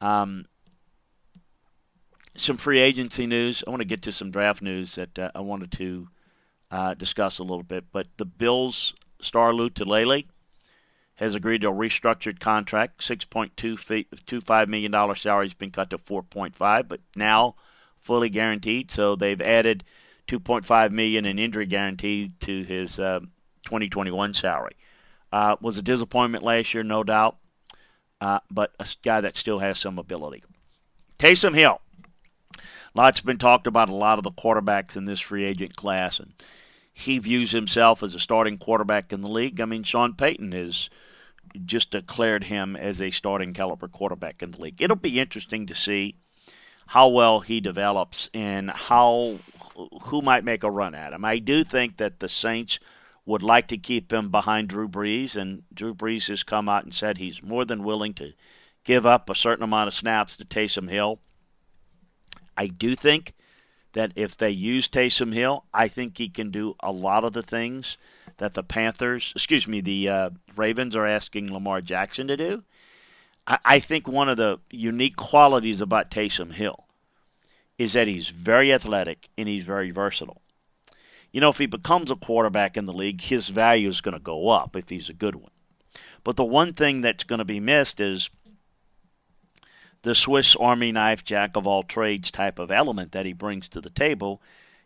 Um, 0.00 0.46
some 2.36 2.56
free 2.56 2.78
agency 2.78 3.26
news. 3.26 3.62
I 3.66 3.70
want 3.70 3.82
to 3.82 3.86
get 3.86 4.00
to 4.00 4.12
some 4.12 4.30
draft 4.30 4.62
news 4.62 4.94
that 4.94 5.18
uh, 5.18 5.30
I 5.34 5.40
wanted 5.40 5.72
to 5.72 6.08
uh, 6.70 6.94
discuss 6.94 7.38
a 7.38 7.44
little 7.44 7.62
bit. 7.62 7.84
But 7.92 8.06
the 8.16 8.24
Bills 8.24 8.94
Star 9.20 9.52
Lotulelei 9.52 10.24
has 11.16 11.34
agreed 11.34 11.62
to 11.62 11.68
a 11.68 11.72
restructured 11.72 12.40
contract. 12.40 13.00
$6.25 13.00 14.68
million 14.68 15.16
salary 15.16 15.46
has 15.46 15.54
been 15.54 15.70
cut 15.70 15.90
to 15.90 15.98
4.5 15.98 16.88
but 16.88 17.00
now 17.14 17.56
fully 18.00 18.28
guaranteed. 18.28 18.90
So 18.90 19.16
they've 19.16 19.40
added 19.40 19.84
2.5 20.28 20.90
million 20.92 21.26
in 21.26 21.38
injury 21.38 21.66
guarantee 21.66 22.32
to 22.40 22.62
his 22.62 22.98
uh, 22.98 23.20
2021 23.64 24.34
salary. 24.34 24.76
Uh, 25.32 25.56
was 25.60 25.76
a 25.76 25.82
disappointment 25.82 26.44
last 26.44 26.72
year, 26.72 26.84
no 26.84 27.02
doubt, 27.02 27.36
uh, 28.20 28.38
but 28.50 28.72
a 28.78 28.86
guy 29.02 29.20
that 29.20 29.36
still 29.36 29.58
has 29.58 29.78
some 29.78 29.98
ability. 29.98 30.42
Taysom 31.18 31.54
Hill. 31.54 31.80
Lots 32.94 33.20
been 33.20 33.36
talked 33.36 33.66
about 33.66 33.90
a 33.90 33.94
lot 33.94 34.18
of 34.18 34.24
the 34.24 34.30
quarterbacks 34.30 34.96
in 34.96 35.04
this 35.04 35.20
free 35.20 35.44
agent 35.44 35.76
class, 35.76 36.18
and 36.18 36.32
he 36.94 37.18
views 37.18 37.50
himself 37.52 38.02
as 38.02 38.14
a 38.14 38.18
starting 38.20 38.56
quarterback 38.56 39.12
in 39.12 39.20
the 39.20 39.28
league. 39.28 39.60
I 39.60 39.66
mean, 39.66 39.82
Sean 39.82 40.14
Payton 40.14 40.52
has 40.52 40.88
just 41.64 41.90
declared 41.90 42.44
him 42.44 42.76
as 42.76 43.00
a 43.00 43.10
starting 43.10 43.52
caliber 43.52 43.88
quarterback 43.88 44.42
in 44.42 44.50
the 44.50 44.60
league. 44.60 44.80
It'll 44.80 44.96
be 44.96 45.20
interesting 45.20 45.66
to 45.66 45.74
see 45.74 46.16
how 46.86 47.08
well 47.08 47.40
he 47.40 47.60
develops 47.60 48.30
and 48.32 48.70
how 48.70 49.36
who 50.02 50.22
might 50.22 50.44
make 50.44 50.62
a 50.62 50.70
run 50.70 50.94
at 50.94 51.12
him. 51.12 51.24
I 51.24 51.38
do 51.38 51.64
think 51.64 51.96
that 51.98 52.20
the 52.20 52.28
Saints 52.28 52.78
would 53.26 53.42
like 53.42 53.66
to 53.68 53.76
keep 53.76 54.12
him 54.12 54.30
behind 54.30 54.68
Drew 54.68 54.88
Brees, 54.88 55.34
and 55.34 55.64
Drew 55.74 55.94
Brees 55.94 56.28
has 56.28 56.44
come 56.44 56.68
out 56.68 56.84
and 56.84 56.94
said 56.94 57.18
he's 57.18 57.42
more 57.42 57.64
than 57.64 57.82
willing 57.82 58.14
to 58.14 58.32
give 58.84 59.04
up 59.04 59.28
a 59.28 59.34
certain 59.34 59.64
amount 59.64 59.88
of 59.88 59.94
snaps 59.94 60.36
to 60.36 60.44
Taysom 60.44 60.88
Hill. 60.88 61.18
I 62.56 62.68
do 62.68 62.94
think 62.94 63.34
that 63.92 64.12
if 64.14 64.36
they 64.36 64.50
use 64.50 64.88
Taysom 64.88 65.34
Hill, 65.34 65.64
I 65.74 65.88
think 65.88 66.16
he 66.16 66.28
can 66.28 66.50
do 66.50 66.76
a 66.80 66.92
lot 66.92 67.24
of 67.24 67.32
the 67.32 67.42
things 67.42 67.98
that 68.38 68.54
the 68.54 68.62
Panthers, 68.62 69.32
excuse 69.34 69.66
me, 69.66 69.80
the 69.80 70.08
uh, 70.08 70.30
Ravens 70.56 70.94
are 70.94 71.06
asking 71.06 71.52
Lamar 71.52 71.80
Jackson 71.80 72.28
to 72.28 72.36
do. 72.36 72.62
I, 73.46 73.58
I 73.64 73.78
think 73.78 74.06
one 74.06 74.28
of 74.28 74.36
the 74.36 74.58
unique 74.70 75.16
qualities 75.16 75.80
about 75.80 76.10
Taysom 76.10 76.52
Hill 76.52 76.84
is 77.78 77.92
that 77.92 78.08
he's 78.08 78.28
very 78.28 78.72
athletic 78.72 79.28
and 79.36 79.48
he's 79.48 79.64
very 79.64 79.90
versatile. 79.90 80.42
You 81.32 81.40
know, 81.40 81.50
if 81.50 81.58
he 81.58 81.66
becomes 81.66 82.10
a 82.10 82.16
quarterback 82.16 82.76
in 82.76 82.86
the 82.86 82.92
league, 82.92 83.20
his 83.20 83.48
value 83.48 83.88
is 83.88 84.00
going 84.00 84.14
to 84.14 84.20
go 84.20 84.48
up 84.48 84.74
if 84.76 84.88
he's 84.88 85.08
a 85.08 85.14
good 85.14 85.34
one. 85.34 85.50
But 86.24 86.36
the 86.36 86.44
one 86.44 86.72
thing 86.72 87.02
that's 87.02 87.24
going 87.24 87.38
to 87.40 87.44
be 87.44 87.60
missed 87.60 88.00
is 88.00 88.30
the 90.02 90.14
Swiss 90.14 90.56
Army 90.56 90.92
knife, 90.92 91.24
jack 91.24 91.56
of 91.56 91.66
all 91.66 91.82
trades 91.82 92.30
type 92.30 92.58
of 92.58 92.70
element 92.70 93.12
that 93.12 93.26
he 93.26 93.32
brings 93.32 93.68
to 93.70 93.80
the 93.80 93.90
table. 93.90 94.40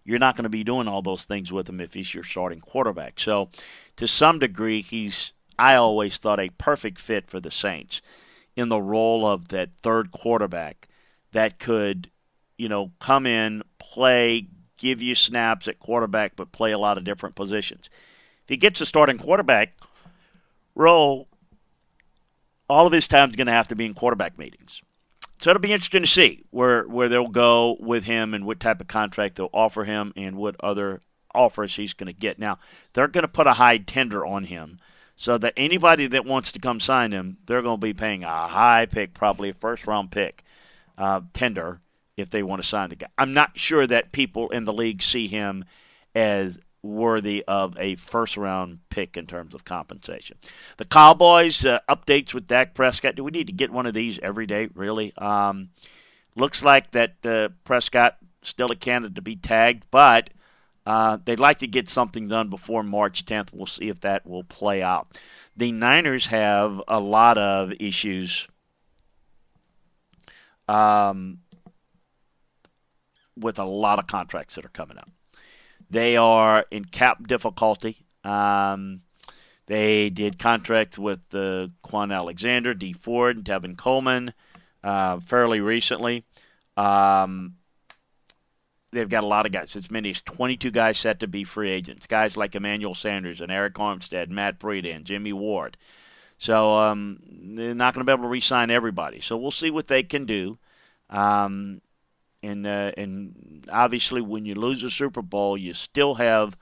You're 0.04 0.18
not 0.18 0.36
going 0.36 0.44
to 0.44 0.48
be 0.48 0.64
doing 0.64 0.88
all 0.88 1.02
those 1.02 1.24
things 1.24 1.52
with 1.52 1.68
him 1.68 1.80
if 1.80 1.94
he's 1.94 2.14
your 2.14 2.24
starting 2.24 2.60
quarterback. 2.60 3.20
So, 3.20 3.50
to 3.96 4.08
some 4.08 4.38
degree, 4.38 4.82
he's, 4.82 5.32
I 5.58 5.74
always 5.74 6.16
thought, 6.16 6.40
a 6.40 6.48
perfect 6.50 6.98
fit 6.98 7.28
for 7.28 7.38
the 7.38 7.50
Saints 7.50 8.00
in 8.56 8.68
the 8.68 8.80
role 8.80 9.26
of 9.26 9.48
that 9.48 9.70
third 9.82 10.10
quarterback 10.10 10.88
that 11.32 11.58
could 11.58 12.10
you 12.60 12.68
know, 12.68 12.90
come 12.98 13.26
in, 13.26 13.62
play, 13.78 14.46
give 14.76 15.00
you 15.00 15.14
snaps 15.14 15.66
at 15.66 15.80
quarterback, 15.80 16.36
but 16.36 16.52
play 16.52 16.72
a 16.72 16.78
lot 16.78 16.98
of 16.98 17.04
different 17.04 17.34
positions. 17.34 17.88
If 18.42 18.50
he 18.50 18.58
gets 18.58 18.82
a 18.82 18.86
starting 18.86 19.16
quarterback 19.16 19.78
role, 20.74 21.26
all 22.68 22.86
of 22.86 22.92
his 22.92 23.08
time 23.08 23.30
is 23.30 23.36
going 23.36 23.46
to 23.46 23.52
have 23.54 23.68
to 23.68 23.74
be 23.74 23.86
in 23.86 23.94
quarterback 23.94 24.38
meetings. 24.38 24.82
So 25.40 25.50
it'll 25.50 25.60
be 25.60 25.72
interesting 25.72 26.02
to 26.02 26.08
see 26.08 26.44
where 26.50 26.84
where 26.84 27.08
they'll 27.08 27.28
go 27.28 27.76
with 27.80 28.04
him 28.04 28.34
and 28.34 28.44
what 28.44 28.60
type 28.60 28.80
of 28.80 28.88
contract 28.88 29.36
they'll 29.36 29.48
offer 29.54 29.84
him 29.84 30.12
and 30.14 30.36
what 30.36 30.56
other 30.60 31.00
offers 31.34 31.76
he's 31.76 31.94
going 31.94 32.08
to 32.08 32.12
get. 32.12 32.38
Now 32.38 32.58
they're 32.92 33.08
going 33.08 33.22
to 33.22 33.28
put 33.28 33.46
a 33.46 33.54
high 33.54 33.78
tender 33.78 34.24
on 34.26 34.44
him, 34.44 34.78
so 35.16 35.38
that 35.38 35.54
anybody 35.56 36.06
that 36.08 36.24
wants 36.24 36.52
to 36.52 36.58
come 36.58 36.80
sign 36.80 37.12
him, 37.12 37.38
they're 37.46 37.62
going 37.62 37.80
to 37.80 37.86
be 37.86 37.94
paying 37.94 38.24
a 38.24 38.48
high 38.48 38.86
pick, 38.86 39.14
probably 39.14 39.50
a 39.50 39.54
first 39.54 39.86
round 39.86 40.10
pick 40.10 40.44
uh, 40.98 41.20
tender 41.32 41.80
if 42.16 42.30
they 42.30 42.42
want 42.42 42.62
to 42.62 42.68
sign 42.68 42.90
the 42.90 42.96
guy. 42.96 43.08
I'm 43.16 43.32
not 43.32 43.58
sure 43.58 43.86
that 43.86 44.12
people 44.12 44.50
in 44.50 44.64
the 44.64 44.72
league 44.72 45.02
see 45.02 45.26
him 45.26 45.64
as 46.14 46.58
worthy 46.82 47.44
of 47.46 47.76
a 47.78 47.94
first 47.96 48.36
round 48.36 48.78
pick 48.88 49.16
in 49.16 49.26
terms 49.26 49.54
of 49.54 49.64
compensation. 49.64 50.38
The 50.76 50.84
Cowboys 50.84 51.64
uh, 51.64 51.80
updates 51.88 52.32
with 52.32 52.46
Dak 52.46 52.74
Prescott. 52.74 53.16
Do 53.16 53.24
we 53.24 53.30
need 53.30 53.48
to 53.48 53.52
get 53.52 53.70
one 53.70 53.86
of 53.86 53.94
these 53.94 54.18
every 54.20 54.46
day? 54.46 54.68
Really? 54.74 55.12
Um, 55.16 55.70
looks 56.36 56.62
like 56.62 56.90
that 56.92 57.24
uh, 57.24 57.50
Prescott 57.64 58.16
still 58.42 58.70
a 58.70 58.76
candidate 58.76 59.16
to 59.16 59.22
be 59.22 59.36
tagged, 59.36 59.84
but 59.90 60.30
uh, 60.86 61.18
they'd 61.24 61.40
like 61.40 61.58
to 61.58 61.66
get 61.66 61.88
something 61.88 62.28
done 62.28 62.48
before 62.48 62.82
March 62.82 63.26
10th. 63.26 63.52
We'll 63.52 63.66
see 63.66 63.88
if 63.88 64.00
that 64.00 64.26
will 64.26 64.44
play 64.44 64.82
out. 64.82 65.18
The 65.56 65.72
Niners 65.72 66.26
have 66.28 66.82
a 66.88 66.98
lot 66.98 67.36
of 67.36 67.72
issues. 67.78 68.48
Um, 70.66 71.38
with 73.36 73.58
a 73.58 73.64
lot 73.64 73.98
of 73.98 74.06
contracts 74.06 74.54
that 74.54 74.64
are 74.64 74.70
coming 74.70 74.98
up. 74.98 75.10
They 75.90 76.16
are 76.16 76.64
in 76.70 76.84
cap 76.84 77.26
difficulty. 77.26 78.06
Um, 78.24 79.02
they 79.66 80.10
did 80.10 80.38
contracts 80.38 80.98
with 80.98 81.20
uh, 81.32 81.68
Kwon 81.84 82.14
Alexander, 82.14 82.74
Dee 82.74 82.92
Ford, 82.92 83.36
and 83.36 83.44
Tevin 83.44 83.76
Coleman 83.76 84.32
uh, 84.82 85.20
fairly 85.20 85.60
recently. 85.60 86.24
Um, 86.76 87.56
they've 88.92 89.08
got 89.08 89.24
a 89.24 89.28
lot 89.28 89.46
of 89.46 89.52
guys. 89.52 89.76
As 89.76 89.90
many 89.90 90.10
as 90.10 90.22
22 90.22 90.70
guys 90.70 90.98
set 90.98 91.20
to 91.20 91.26
be 91.26 91.44
free 91.44 91.70
agents. 91.70 92.06
Guys 92.06 92.36
like 92.36 92.54
Emmanuel 92.54 92.94
Sanders 92.94 93.40
and 93.40 93.50
Arik 93.50 93.72
Armstead, 93.72 94.28
Matt 94.28 94.58
Breida, 94.58 94.94
and 94.94 95.04
Jimmy 95.04 95.32
Ward. 95.32 95.76
So 96.38 96.74
um, 96.76 97.20
they're 97.28 97.74
not 97.74 97.94
going 97.94 98.06
to 98.06 98.10
be 98.10 98.14
able 98.14 98.24
to 98.24 98.28
re-sign 98.28 98.70
everybody. 98.70 99.20
So 99.20 99.36
we'll 99.36 99.50
see 99.50 99.70
what 99.70 99.88
they 99.88 100.02
can 100.02 100.24
do. 100.24 100.58
Um, 101.10 101.82
and 102.42 102.66
uh, 102.66 102.92
and 102.96 103.66
obviously 103.70 104.20
when 104.20 104.44
you 104.44 104.54
lose 104.54 104.82
a 104.82 104.90
Super 104.90 105.22
Bowl, 105.22 105.56
you 105.56 105.74
still 105.74 106.14
have 106.14 106.56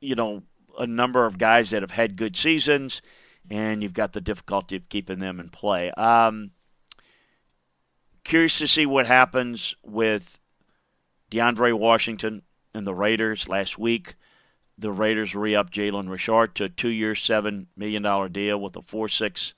you 0.00 0.14
know 0.14 0.42
a 0.78 0.86
number 0.86 1.24
of 1.24 1.38
guys 1.38 1.70
that 1.70 1.82
have 1.82 1.90
had 1.90 2.16
good 2.16 2.36
seasons, 2.36 3.02
and 3.50 3.82
you've 3.82 3.94
got 3.94 4.12
the 4.12 4.20
difficulty 4.20 4.76
of 4.76 4.88
keeping 4.88 5.18
them 5.18 5.40
in 5.40 5.48
play. 5.48 5.90
Um, 5.92 6.50
curious 8.22 8.58
to 8.58 8.68
see 8.68 8.86
what 8.86 9.06
happens 9.06 9.74
with 9.82 10.40
DeAndre 11.30 11.76
Washington 11.78 12.42
and 12.72 12.86
the 12.86 12.94
Raiders 12.94 13.48
last 13.48 13.78
week. 13.78 14.14
The 14.76 14.90
Raiders 14.90 15.36
re-up 15.36 15.70
Jalen 15.70 16.10
Richard 16.10 16.56
to 16.56 16.64
a 16.64 16.68
two-year, 16.68 17.14
seven 17.14 17.68
million 17.76 18.02
dollar 18.02 18.28
deal 18.28 18.60
with 18.60 18.74
a 18.76 18.82
four-six 18.82 19.54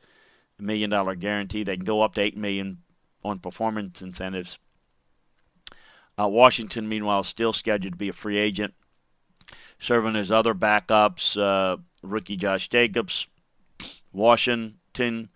million 0.58 0.90
dollar 0.90 1.14
guarantee. 1.14 1.64
They 1.64 1.76
can 1.76 1.84
go 1.84 2.02
up 2.02 2.14
to 2.14 2.20
eight 2.20 2.36
million 2.36 2.78
on 3.24 3.38
performance 3.38 4.02
incentives 4.02 4.58
uh, 6.18 6.28
Washington, 6.28 6.88
meanwhile, 6.88 7.22
still 7.22 7.52
scheduled 7.52 7.94
to 7.94 7.98
be 7.98 8.08
a 8.08 8.12
free 8.12 8.38
agent, 8.38 8.74
serving 9.78 10.16
as 10.16 10.30
other 10.30 10.54
backups. 10.54 11.40
Uh, 11.40 11.76
rookie 12.02 12.36
Josh 12.36 12.68
Jacobs, 12.68 13.26
Washington 14.12 15.28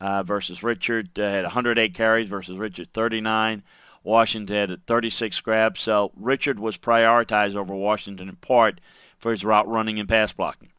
uh, 0.00 0.22
versus 0.22 0.62
Richard 0.62 1.10
had 1.16 1.44
108 1.44 1.94
carries 1.94 2.28
versus 2.28 2.56
Richard 2.56 2.92
39. 2.92 3.62
Washington 4.04 4.70
had 4.70 4.86
36 4.86 5.40
grabs. 5.40 5.80
So 5.80 6.12
Richard 6.16 6.58
was 6.58 6.76
prioritized 6.76 7.54
over 7.54 7.74
Washington 7.74 8.28
in 8.28 8.36
part 8.36 8.80
for 9.18 9.30
his 9.30 9.44
route 9.44 9.68
running 9.68 10.00
and 10.00 10.08
pass 10.08 10.32
blocking. 10.32 10.70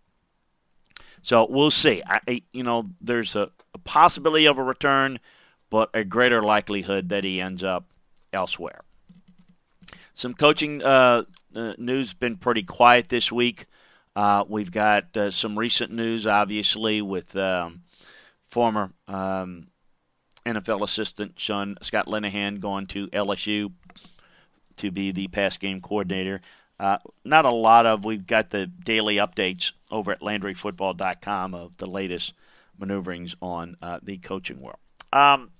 So 1.22 1.48
we'll 1.50 1.72
see. 1.72 2.03
I, 2.05 2.41
you 2.51 2.63
know, 2.63 2.89
there's 3.00 3.36
a, 3.38 3.50
a 3.74 3.77
possibility 3.77 4.45
of 4.45 4.57
a 4.57 4.63
return, 4.63 5.19
but 5.69 5.89
a 5.93 6.03
greater 6.03 6.41
likelihood 6.41 7.10
that 7.10 7.24
he 7.24 7.39
ends 7.39 7.63
up 7.63 7.86
elsewhere. 8.33 8.81
Some 10.15 10.34
coaching 10.34 10.84
uh, 10.84 11.24
uh, 11.55 11.74
news 11.77 12.13
been 12.13 12.38
pretty 12.38 12.63
quiet 12.63 13.10
this 13.10 13.32
week. 13.32 13.65
Uh, 14.15 14.43
we've 14.48 14.72
got 14.72 15.15
uh, 15.17 15.32
some 15.32 15.58
recent 15.58 15.91
news, 15.91 16.27
obviously, 16.27 17.01
with 17.01 17.36
um, 17.36 17.82
former 18.50 18.91
um, 19.08 19.67
NFL 20.46 20.84
assistant 20.84 21.39
Sean 21.39 21.77
Scott 21.82 22.05
Linehan 22.05 22.60
going 22.60 22.86
to 22.88 23.08
LSU 23.08 23.72
to 24.77 24.91
be 24.91 25.12
the 25.12 25.27
pass 25.29 25.58
game 25.58 25.82
coordinator. 25.82 26.41
Uh, 26.79 26.98
not 27.24 27.46
a 27.46 27.51
lot 27.51 27.86
of. 27.86 28.05
We've 28.05 28.25
got 28.25 28.50
the 28.50 28.67
daily 28.67 29.17
updates 29.17 29.72
over 29.89 30.12
at 30.12 30.22
LandryFootball.com 30.22 31.53
of 31.55 31.77
the 31.77 31.88
latest 31.88 32.34
maneuverings 32.77 33.36
on 33.41 33.77
uh, 33.82 34.00
the 34.03 34.17
coaching 34.17 34.60
world. 34.60 34.77
Um, 35.12 35.51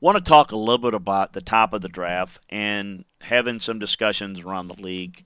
want 0.00 0.16
to 0.16 0.30
talk 0.30 0.52
a 0.52 0.56
little 0.56 0.78
bit 0.78 0.94
about 0.94 1.32
the 1.32 1.40
top 1.40 1.72
of 1.72 1.82
the 1.82 1.88
draft 1.88 2.38
and 2.48 3.04
having 3.20 3.60
some 3.60 3.78
discussions 3.78 4.40
around 4.40 4.68
the 4.68 4.80
league, 4.80 5.24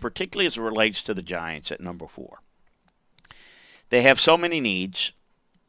particularly 0.00 0.46
as 0.46 0.56
it 0.56 0.62
relates 0.62 1.02
to 1.02 1.14
the 1.14 1.22
Giants 1.22 1.72
at 1.72 1.80
number 1.80 2.06
four. 2.06 2.40
They 3.90 4.02
have 4.02 4.20
so 4.20 4.36
many 4.36 4.60
needs. 4.60 5.12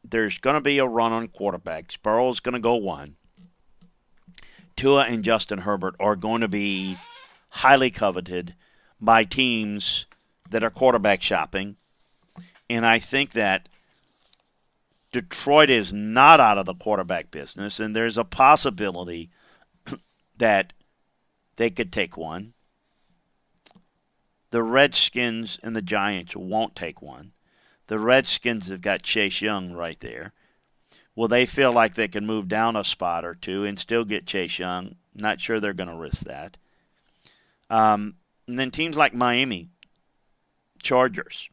There's 0.04 0.38
going 0.38 0.54
to 0.54 0.60
be 0.60 0.78
a 0.78 0.86
run 0.86 1.12
on 1.12 1.28
quarterbacks. 1.28 2.00
Burrow's 2.00 2.40
going 2.40 2.54
to 2.54 2.60
go 2.60 2.74
one. 2.74 3.16
Tua 4.76 5.04
and 5.04 5.24
Justin 5.24 5.60
Herbert 5.60 5.94
are 5.98 6.16
going 6.16 6.42
to 6.42 6.48
be 6.48 6.96
highly 7.48 7.90
coveted 7.90 8.54
by 9.00 9.24
teams 9.24 10.06
that 10.50 10.62
are 10.62 10.70
quarterback 10.70 11.22
shopping. 11.22 11.76
And 12.68 12.84
I 12.84 12.98
think 12.98 13.32
that 13.32 13.68
Detroit 15.16 15.70
is 15.70 15.94
not 15.94 16.40
out 16.40 16.58
of 16.58 16.66
the 16.66 16.74
quarterback 16.74 17.30
business, 17.30 17.80
and 17.80 17.96
there's 17.96 18.18
a 18.18 18.24
possibility 18.24 19.30
that 20.36 20.74
they 21.56 21.70
could 21.70 21.90
take 21.90 22.18
one. 22.18 22.52
The 24.50 24.62
Redskins 24.62 25.58
and 25.62 25.74
the 25.74 25.80
Giants 25.80 26.36
won't 26.36 26.76
take 26.76 27.00
one. 27.00 27.32
The 27.86 27.98
Redskins 27.98 28.68
have 28.68 28.82
got 28.82 29.00
Chase 29.00 29.40
Young 29.40 29.72
right 29.72 29.98
there. 30.00 30.34
Will 31.14 31.28
they 31.28 31.46
feel 31.46 31.72
like 31.72 31.94
they 31.94 32.08
can 32.08 32.26
move 32.26 32.46
down 32.46 32.76
a 32.76 32.84
spot 32.84 33.24
or 33.24 33.34
two 33.34 33.64
and 33.64 33.78
still 33.78 34.04
get 34.04 34.26
Chase 34.26 34.58
Young? 34.58 34.96
Not 35.14 35.40
sure 35.40 35.60
they're 35.60 35.72
going 35.72 35.88
to 35.88 35.96
risk 35.96 36.24
that. 36.24 36.58
Um, 37.70 38.16
and 38.46 38.58
then 38.58 38.70
teams 38.70 38.98
like 38.98 39.14
Miami, 39.14 39.70
Chargers, 40.82 41.48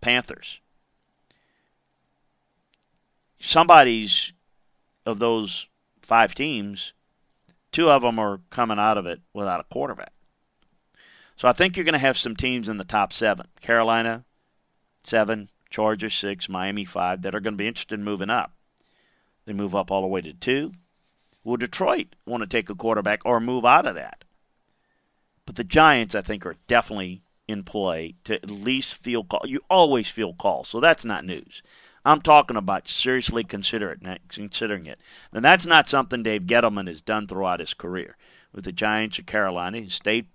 Panthers. 0.00 0.60
Somebody's 3.40 4.32
of 5.06 5.18
those 5.18 5.66
five 6.02 6.34
teams, 6.34 6.92
two 7.72 7.90
of 7.90 8.02
them 8.02 8.18
are 8.18 8.40
coming 8.50 8.78
out 8.78 8.98
of 8.98 9.06
it 9.06 9.20
without 9.32 9.60
a 9.60 9.74
quarterback. 9.74 10.12
So 11.36 11.48
I 11.48 11.52
think 11.52 11.76
you're 11.76 11.84
going 11.84 11.94
to 11.94 11.98
have 11.98 12.18
some 12.18 12.36
teams 12.36 12.68
in 12.68 12.76
the 12.76 12.84
top 12.84 13.12
seven. 13.14 13.48
Carolina, 13.62 14.24
seven, 15.02 15.48
Chargers, 15.70 16.14
six, 16.14 16.48
Miami, 16.48 16.84
five, 16.84 17.22
that 17.22 17.34
are 17.34 17.40
going 17.40 17.54
to 17.54 17.58
be 17.58 17.66
interested 17.66 17.98
in 17.98 18.04
moving 18.04 18.28
up. 18.28 18.52
They 19.46 19.54
move 19.54 19.74
up 19.74 19.90
all 19.90 20.02
the 20.02 20.08
way 20.08 20.20
to 20.20 20.34
two. 20.34 20.72
Will 21.42 21.56
Detroit 21.56 22.14
want 22.26 22.42
to 22.42 22.46
take 22.46 22.68
a 22.68 22.74
quarterback 22.74 23.22
or 23.24 23.40
move 23.40 23.64
out 23.64 23.86
of 23.86 23.94
that? 23.94 24.24
But 25.46 25.56
the 25.56 25.64
Giants, 25.64 26.14
I 26.14 26.20
think, 26.20 26.44
are 26.44 26.56
definitely 26.66 27.22
in 27.48 27.64
play 27.64 28.14
to 28.24 28.34
at 28.34 28.50
least 28.50 28.94
feel 28.94 29.24
call. 29.24 29.42
You 29.46 29.60
always 29.70 30.08
feel 30.08 30.34
call, 30.34 30.64
so 30.64 30.78
that's 30.78 31.04
not 31.04 31.24
news. 31.24 31.62
I'm 32.04 32.20
talking 32.20 32.56
about 32.56 32.88
seriously 32.88 33.44
consider 33.44 33.92
it, 33.92 34.20
considering 34.28 34.86
it. 34.86 35.00
And 35.32 35.44
that's 35.44 35.66
not 35.66 35.88
something 35.88 36.22
Dave 36.22 36.42
Gettleman 36.42 36.86
has 36.86 37.00
done 37.00 37.26
throughout 37.26 37.60
his 37.60 37.74
career. 37.74 38.16
With 38.52 38.64
the 38.64 38.72
Giants 38.72 39.18
of 39.18 39.26
Carolina, 39.26 39.78
he 39.80 39.88
stayed, 39.90 40.26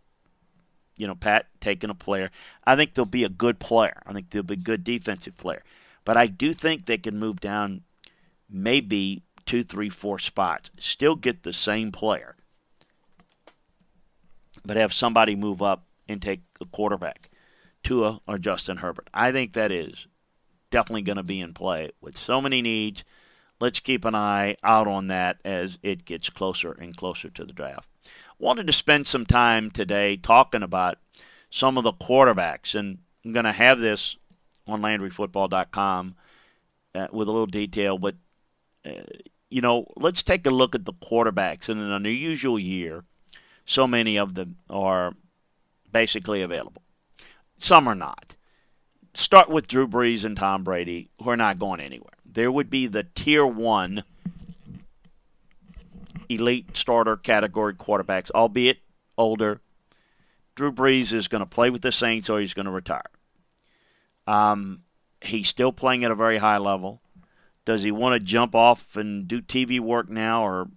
you 0.97 1.07
know, 1.07 1.15
Pat 1.15 1.47
taking 1.59 1.89
a 1.89 1.95
player. 1.95 2.29
I 2.65 2.75
think 2.75 2.93
they'll 2.93 3.05
be 3.05 3.23
a 3.23 3.29
good 3.29 3.59
player. 3.59 4.01
I 4.05 4.13
think 4.13 4.29
they'll 4.29 4.43
be 4.43 4.53
a 4.53 4.57
good 4.57 4.83
defensive 4.83 5.37
player. 5.37 5.63
But 6.05 6.17
I 6.17 6.27
do 6.27 6.53
think 6.53 6.85
they 6.85 6.99
can 6.99 7.17
move 7.17 7.41
down 7.41 7.81
maybe 8.49 9.23
two, 9.45 9.63
three, 9.63 9.89
four 9.89 10.19
spots, 10.19 10.71
still 10.79 11.15
get 11.15 11.43
the 11.43 11.53
same 11.53 11.91
player, 11.91 12.35
but 14.63 14.77
have 14.77 14.93
somebody 14.93 15.35
move 15.35 15.61
up 15.61 15.85
and 16.07 16.21
take 16.21 16.41
a 16.61 16.65
quarterback, 16.65 17.29
Tua 17.83 18.21
or 18.27 18.37
Justin 18.37 18.77
Herbert. 18.77 19.09
I 19.13 19.31
think 19.31 19.53
that 19.53 19.71
is 19.71 20.07
definitely 20.69 21.01
going 21.03 21.17
to 21.17 21.23
be 21.23 21.41
in 21.41 21.53
play 21.53 21.91
with 22.01 22.17
so 22.17 22.41
many 22.41 22.61
needs. 22.61 23.03
Let's 23.59 23.79
keep 23.79 24.05
an 24.05 24.15
eye 24.15 24.57
out 24.63 24.87
on 24.87 25.07
that 25.07 25.37
as 25.45 25.77
it 25.81 26.05
gets 26.05 26.29
closer 26.29 26.71
and 26.73 26.95
closer 26.95 27.29
to 27.29 27.45
the 27.45 27.53
draft. 27.53 27.87
Wanted 28.37 28.67
to 28.67 28.73
spend 28.73 29.07
some 29.07 29.25
time 29.25 29.71
today 29.71 30.17
talking 30.17 30.61
about 30.61 30.97
some 31.49 31.77
of 31.77 31.85
the 31.85 31.93
quarterbacks, 31.93 32.75
and 32.75 32.97
I'm 33.23 33.31
going 33.31 33.45
to 33.45 33.53
have 33.53 33.79
this 33.79 34.17
on 34.67 34.81
LandryFootball.com 34.81 36.15
uh, 36.95 37.07
with 37.11 37.27
a 37.27 37.31
little 37.31 37.45
detail, 37.45 37.97
but 37.97 38.15
uh, 38.85 39.03
you 39.49 39.61
know, 39.61 39.87
let's 39.95 40.23
take 40.23 40.45
a 40.45 40.51
look 40.51 40.75
at 40.75 40.85
the 40.85 40.93
quarterbacks 40.93 41.69
in 41.69 41.77
an 41.79 41.91
unusual 41.91 42.59
year. 42.59 43.03
So 43.65 43.87
many 43.87 44.17
of 44.17 44.35
them 44.35 44.57
are 44.69 45.13
basically 45.91 46.41
available. 46.41 46.81
Some 47.59 47.87
are 47.87 47.95
not. 47.95 48.35
Start 49.15 49.49
with 49.49 49.67
Drew 49.67 49.87
Brees 49.87 50.25
and 50.25 50.35
Tom 50.35 50.63
Brady, 50.63 51.09
who 51.23 51.29
are 51.29 51.37
not 51.37 51.57
going 51.57 51.79
anywhere. 51.79 52.13
There 52.25 52.51
would 52.51 52.69
be 52.69 52.85
the 52.85 53.07
tier 53.15 53.45
one 53.45 54.03
elite 56.27 56.75
starter 56.75 57.15
category 57.15 57.73
quarterbacks, 57.73 58.29
albeit 58.31 58.79
older. 59.17 59.61
Drew 60.55 60.71
Brees 60.71 61.13
is 61.13 61.29
going 61.29 61.39
to 61.39 61.45
play 61.45 61.69
with 61.69 61.81
the 61.81 61.93
Saints 61.93 62.29
or 62.29 62.41
he's 62.41 62.53
going 62.53 62.65
to 62.65 62.71
retire. 62.71 63.09
Um, 64.27 64.81
he's 65.21 65.47
still 65.47 65.71
playing 65.71 66.03
at 66.03 66.11
a 66.11 66.15
very 66.15 66.37
high 66.37 66.57
level. 66.57 67.01
Does 67.63 67.83
he 67.83 67.91
want 67.91 68.19
to 68.19 68.25
jump 68.25 68.53
off 68.53 68.97
and 68.97 69.27
do 69.29 69.41
TV 69.41 69.79
work 69.79 70.09
now 70.09 70.45
or 70.45 70.67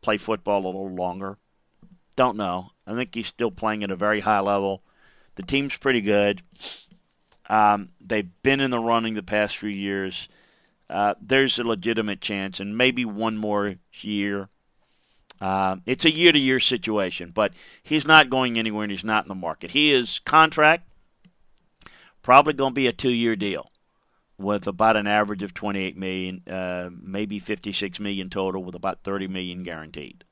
play 0.00 0.16
football 0.16 0.64
a 0.64 0.66
little 0.66 0.94
longer? 0.94 1.36
Don't 2.16 2.38
know. 2.38 2.70
I 2.86 2.94
think 2.94 3.14
he's 3.14 3.28
still 3.28 3.50
playing 3.50 3.84
at 3.84 3.90
a 3.90 3.96
very 3.96 4.20
high 4.20 4.40
level. 4.40 4.82
The 5.36 5.42
team's 5.42 5.76
pretty 5.76 6.00
good. 6.00 6.42
Um, 7.48 7.90
they've 8.00 8.30
been 8.42 8.60
in 8.60 8.70
the 8.70 8.78
running 8.78 9.14
the 9.14 9.22
past 9.22 9.56
few 9.56 9.68
years. 9.68 10.28
Uh, 10.88 11.14
there's 11.20 11.58
a 11.58 11.64
legitimate 11.64 12.20
chance, 12.20 12.60
and 12.60 12.76
maybe 12.76 13.04
one 13.04 13.36
more 13.36 13.76
year. 14.00 14.48
Uh, 15.40 15.76
it's 15.86 16.04
a 16.04 16.14
year 16.14 16.30
to 16.32 16.38
year 16.38 16.60
situation, 16.60 17.32
but 17.34 17.52
he's 17.82 18.06
not 18.06 18.30
going 18.30 18.58
anywhere 18.58 18.84
and 18.84 18.92
he's 18.92 19.02
not 19.02 19.24
in 19.24 19.28
the 19.28 19.34
market. 19.34 19.72
He 19.72 19.92
is 19.92 20.20
contract, 20.20 20.86
probably 22.22 22.52
going 22.52 22.70
to 22.70 22.74
be 22.74 22.86
a 22.86 22.92
two 22.92 23.10
year 23.10 23.34
deal 23.34 23.72
with 24.38 24.66
about 24.66 24.96
an 24.96 25.06
average 25.06 25.42
of 25.42 25.54
28 25.54 25.96
million, 25.96 26.42
uh, 26.48 26.90
maybe 27.00 27.38
56 27.38 27.98
million 28.00 28.30
total, 28.30 28.62
with 28.62 28.74
about 28.74 29.02
30 29.02 29.28
million 29.28 29.62
guaranteed. 29.62 30.24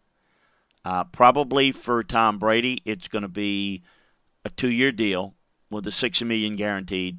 Uh, 0.84 1.04
probably 1.04 1.72
for 1.72 2.02
Tom 2.02 2.38
Brady, 2.38 2.80
it's 2.84 3.08
going 3.08 3.22
to 3.22 3.28
be 3.28 3.82
a 4.44 4.50
two-year 4.50 4.92
deal 4.92 5.34
with 5.70 5.86
a 5.86 5.92
six 5.92 6.22
million 6.22 6.56
guaranteed 6.56 7.18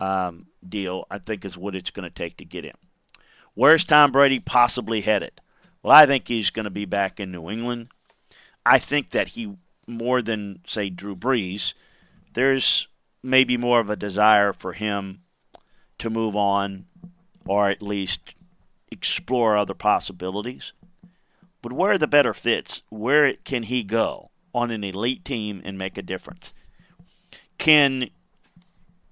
um, 0.00 0.46
deal. 0.66 1.06
I 1.10 1.18
think 1.18 1.44
is 1.44 1.56
what 1.56 1.74
it's 1.74 1.90
going 1.90 2.08
to 2.08 2.14
take 2.14 2.38
to 2.38 2.44
get 2.44 2.64
him. 2.64 2.76
Where's 3.54 3.84
Tom 3.84 4.12
Brady 4.12 4.40
possibly 4.40 5.00
headed? 5.00 5.40
Well, 5.82 5.94
I 5.94 6.06
think 6.06 6.28
he's 6.28 6.50
going 6.50 6.64
to 6.64 6.70
be 6.70 6.84
back 6.84 7.20
in 7.20 7.32
New 7.32 7.48
England. 7.50 7.88
I 8.64 8.78
think 8.78 9.10
that 9.10 9.28
he 9.28 9.56
more 9.86 10.20
than 10.20 10.60
say 10.66 10.90
Drew 10.90 11.14
Brees, 11.14 11.74
there's 12.34 12.88
maybe 13.22 13.56
more 13.56 13.80
of 13.80 13.88
a 13.88 13.96
desire 13.96 14.52
for 14.52 14.72
him 14.72 15.22
to 15.98 16.10
move 16.10 16.36
on 16.36 16.86
or 17.46 17.70
at 17.70 17.82
least 17.82 18.34
explore 18.90 19.56
other 19.56 19.74
possibilities. 19.74 20.72
But 21.62 21.72
where 21.72 21.92
are 21.92 21.98
the 21.98 22.06
better 22.06 22.34
fits? 22.34 22.82
Where 22.90 23.34
can 23.34 23.64
he 23.64 23.82
go 23.82 24.30
on 24.54 24.70
an 24.70 24.84
elite 24.84 25.24
team 25.24 25.62
and 25.64 25.78
make 25.78 25.96
a 25.96 26.02
difference? 26.02 26.52
Can 27.58 28.10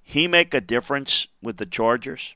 he 0.03 0.29
make 0.29 0.55
a 0.55 0.61
difference 0.61 1.27
with 1.43 1.57
the 1.57 1.67
Chargers? 1.67 2.35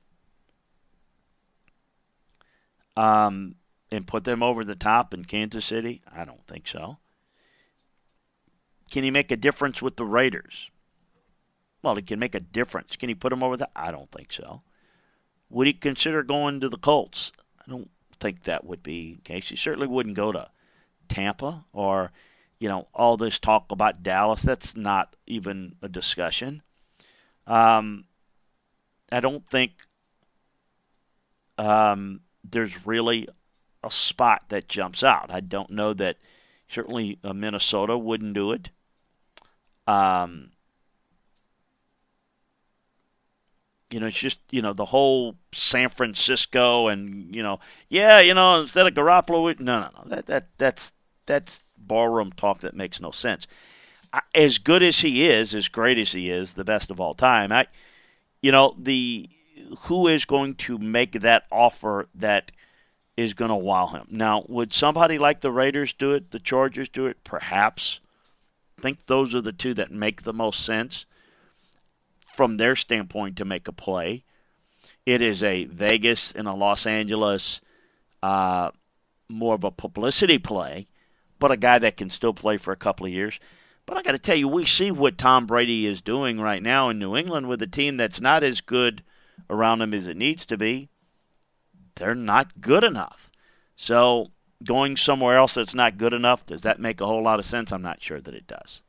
Um, 2.96 3.54
and 3.90 4.06
put 4.06 4.24
them 4.24 4.42
over 4.42 4.64
the 4.64 4.74
top 4.74 5.14
in 5.14 5.24
Kansas 5.24 5.64
City? 5.64 6.02
I 6.12 6.24
don't 6.24 6.44
think 6.46 6.66
so. 6.66 6.98
Can 8.90 9.04
he 9.04 9.10
make 9.10 9.30
a 9.30 9.36
difference 9.36 9.82
with 9.82 9.96
the 9.96 10.04
Raiders? 10.04 10.70
Well, 11.82 11.94
he 11.94 12.02
can 12.02 12.18
make 12.18 12.34
a 12.34 12.40
difference. 12.40 12.96
Can 12.96 13.08
he 13.08 13.14
put 13.14 13.30
them 13.30 13.42
over 13.42 13.56
the? 13.56 13.68
I 13.76 13.90
don't 13.90 14.10
think 14.10 14.32
so. 14.32 14.62
Would 15.50 15.66
he 15.66 15.72
consider 15.72 16.22
going 16.22 16.60
to 16.60 16.68
the 16.68 16.78
Colts? 16.78 17.32
I 17.60 17.70
don't 17.70 17.90
think 18.18 18.42
that 18.42 18.64
would 18.64 18.82
be 18.82 19.14
the 19.14 19.20
case. 19.22 19.48
He 19.48 19.56
certainly 19.56 19.86
wouldn't 19.86 20.16
go 20.16 20.32
to 20.32 20.50
Tampa 21.08 21.64
or, 21.72 22.10
you 22.58 22.68
know, 22.68 22.88
all 22.94 23.16
this 23.16 23.38
talk 23.38 23.70
about 23.70 24.02
Dallas. 24.02 24.42
That's 24.42 24.76
not 24.76 25.14
even 25.26 25.76
a 25.82 25.88
discussion. 25.88 26.62
Um, 27.46 28.04
I 29.10 29.20
don't 29.20 29.48
think 29.48 29.72
um, 31.56 32.20
there's 32.44 32.86
really 32.86 33.28
a 33.82 33.90
spot 33.90 34.44
that 34.48 34.68
jumps 34.68 35.02
out. 35.02 35.30
I 35.30 35.40
don't 35.40 35.70
know 35.70 35.94
that 35.94 36.16
certainly 36.68 37.18
uh, 37.24 37.32
Minnesota 37.32 37.96
wouldn't 37.96 38.34
do 38.34 38.52
it. 38.52 38.70
Um, 39.86 40.50
you 43.90 44.00
know, 44.00 44.06
it's 44.06 44.18
just 44.18 44.38
you 44.50 44.60
know 44.60 44.72
the 44.72 44.84
whole 44.84 45.36
San 45.52 45.88
Francisco 45.88 46.88
and 46.88 47.34
you 47.34 47.42
know, 47.42 47.60
yeah, 47.88 48.20
you 48.20 48.34
know, 48.34 48.60
instead 48.60 48.86
of 48.86 48.94
Garoppolo, 48.94 49.58
no, 49.60 49.80
no, 49.80 49.88
no, 49.96 50.10
that 50.10 50.26
that 50.26 50.48
that's 50.58 50.92
that's 51.26 51.62
ballroom 51.86 52.32
talk 52.32 52.60
that 52.60 52.74
makes 52.74 53.00
no 53.00 53.10
sense. 53.10 53.46
As 54.34 54.58
good 54.58 54.82
as 54.82 55.00
he 55.00 55.26
is, 55.26 55.54
as 55.54 55.68
great 55.68 55.98
as 55.98 56.12
he 56.12 56.30
is, 56.30 56.54
the 56.54 56.64
best 56.64 56.90
of 56.90 57.00
all 57.00 57.14
time, 57.14 57.52
I, 57.52 57.66
you 58.40 58.52
know, 58.52 58.74
the 58.78 59.28
who 59.80 60.08
is 60.08 60.24
going 60.24 60.54
to 60.54 60.78
make 60.78 61.12
that 61.12 61.44
offer 61.50 62.08
that 62.14 62.52
is 63.16 63.34
going 63.34 63.50
to 63.50 63.56
wow 63.56 63.88
him? 63.88 64.06
Now, 64.10 64.44
would 64.48 64.72
somebody 64.72 65.18
like 65.18 65.40
the 65.40 65.50
Raiders 65.50 65.92
do 65.92 66.12
it? 66.12 66.30
The 66.30 66.38
Chargers 66.38 66.88
do 66.88 67.06
it? 67.06 67.22
Perhaps. 67.24 68.00
I 68.78 68.82
think 68.82 69.06
those 69.06 69.34
are 69.34 69.40
the 69.40 69.52
two 69.52 69.74
that 69.74 69.90
make 69.90 70.22
the 70.22 70.32
most 70.32 70.64
sense 70.64 71.04
from 72.32 72.56
their 72.56 72.76
standpoint 72.76 73.36
to 73.36 73.44
make 73.44 73.66
a 73.66 73.72
play. 73.72 74.22
It 75.04 75.20
is 75.20 75.42
a 75.42 75.64
Vegas 75.64 76.30
and 76.32 76.46
a 76.46 76.52
Los 76.52 76.86
Angeles, 76.86 77.60
uh, 78.22 78.70
more 79.28 79.56
of 79.56 79.64
a 79.64 79.72
publicity 79.72 80.38
play, 80.38 80.86
but 81.38 81.52
a 81.52 81.56
guy 81.56 81.78
that 81.78 81.96
can 81.96 82.10
still 82.10 82.34
play 82.34 82.56
for 82.56 82.72
a 82.72 82.76
couple 82.76 83.06
of 83.06 83.12
years. 83.12 83.38
But 83.86 83.96
I 83.96 84.02
got 84.02 84.12
to 84.12 84.18
tell 84.18 84.36
you, 84.36 84.48
we 84.48 84.66
see 84.66 84.90
what 84.90 85.16
Tom 85.16 85.46
Brady 85.46 85.86
is 85.86 86.02
doing 86.02 86.40
right 86.40 86.62
now 86.62 86.90
in 86.90 86.98
New 86.98 87.16
England 87.16 87.48
with 87.48 87.62
a 87.62 87.66
team 87.66 87.96
that's 87.96 88.20
not 88.20 88.42
as 88.42 88.60
good 88.60 89.02
around 89.48 89.80
him 89.80 89.94
as 89.94 90.06
it 90.06 90.16
needs 90.16 90.44
to 90.46 90.58
be. 90.58 90.88
They're 91.94 92.14
not 92.14 92.60
good 92.60 92.84
enough. 92.84 93.30
So 93.76 94.30
going 94.64 94.96
somewhere 94.96 95.38
else 95.38 95.54
that's 95.54 95.74
not 95.74 95.98
good 95.98 96.12
enough, 96.12 96.44
does 96.44 96.62
that 96.62 96.80
make 96.80 97.00
a 97.00 97.06
whole 97.06 97.22
lot 97.22 97.38
of 97.38 97.46
sense? 97.46 97.72
I'm 97.72 97.82
not 97.82 98.02
sure 98.02 98.20
that 98.20 98.34
it 98.34 98.46
does. 98.46 98.82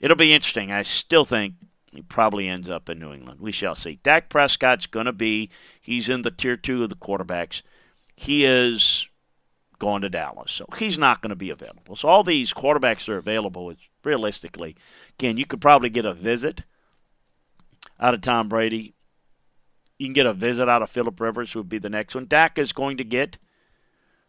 It'll 0.00 0.16
be 0.16 0.32
interesting. 0.32 0.72
I 0.72 0.82
still 0.82 1.24
think 1.24 1.54
he 1.92 2.02
probably 2.02 2.48
ends 2.48 2.68
up 2.68 2.88
in 2.88 2.98
New 2.98 3.12
England. 3.12 3.40
We 3.40 3.52
shall 3.52 3.74
see. 3.74 4.00
Dak 4.02 4.28
Prescott's 4.28 4.86
going 4.86 5.06
to 5.06 5.12
be, 5.12 5.50
he's 5.80 6.08
in 6.08 6.22
the 6.22 6.30
tier 6.30 6.56
two 6.56 6.82
of 6.82 6.88
the 6.88 6.96
quarterbacks. 6.96 7.62
He 8.16 8.44
is 8.44 9.06
going 9.80 10.02
to 10.02 10.08
Dallas. 10.08 10.52
So 10.52 10.66
he's 10.78 10.96
not 10.96 11.20
going 11.20 11.30
to 11.30 11.36
be 11.36 11.50
available. 11.50 11.96
So 11.96 12.06
all 12.06 12.22
these 12.22 12.52
quarterbacks 12.52 13.08
are 13.08 13.18
available. 13.18 13.70
It's 13.70 13.88
realistically, 14.04 14.76
again, 15.18 15.36
you 15.36 15.46
could 15.46 15.60
probably 15.60 15.90
get 15.90 16.04
a 16.04 16.14
visit 16.14 16.62
out 17.98 18.14
of 18.14 18.20
Tom 18.20 18.48
Brady. 18.48 18.94
You 19.98 20.06
can 20.06 20.12
get 20.12 20.26
a 20.26 20.32
visit 20.32 20.68
out 20.68 20.82
of 20.82 20.90
Philip 20.90 21.18
Rivers, 21.18 21.52
who 21.52 21.58
would 21.58 21.68
be 21.68 21.78
the 21.78 21.90
next 21.90 22.14
one. 22.14 22.26
Dak 22.26 22.58
is 22.58 22.72
going 22.72 22.98
to 22.98 23.04
get 23.04 23.38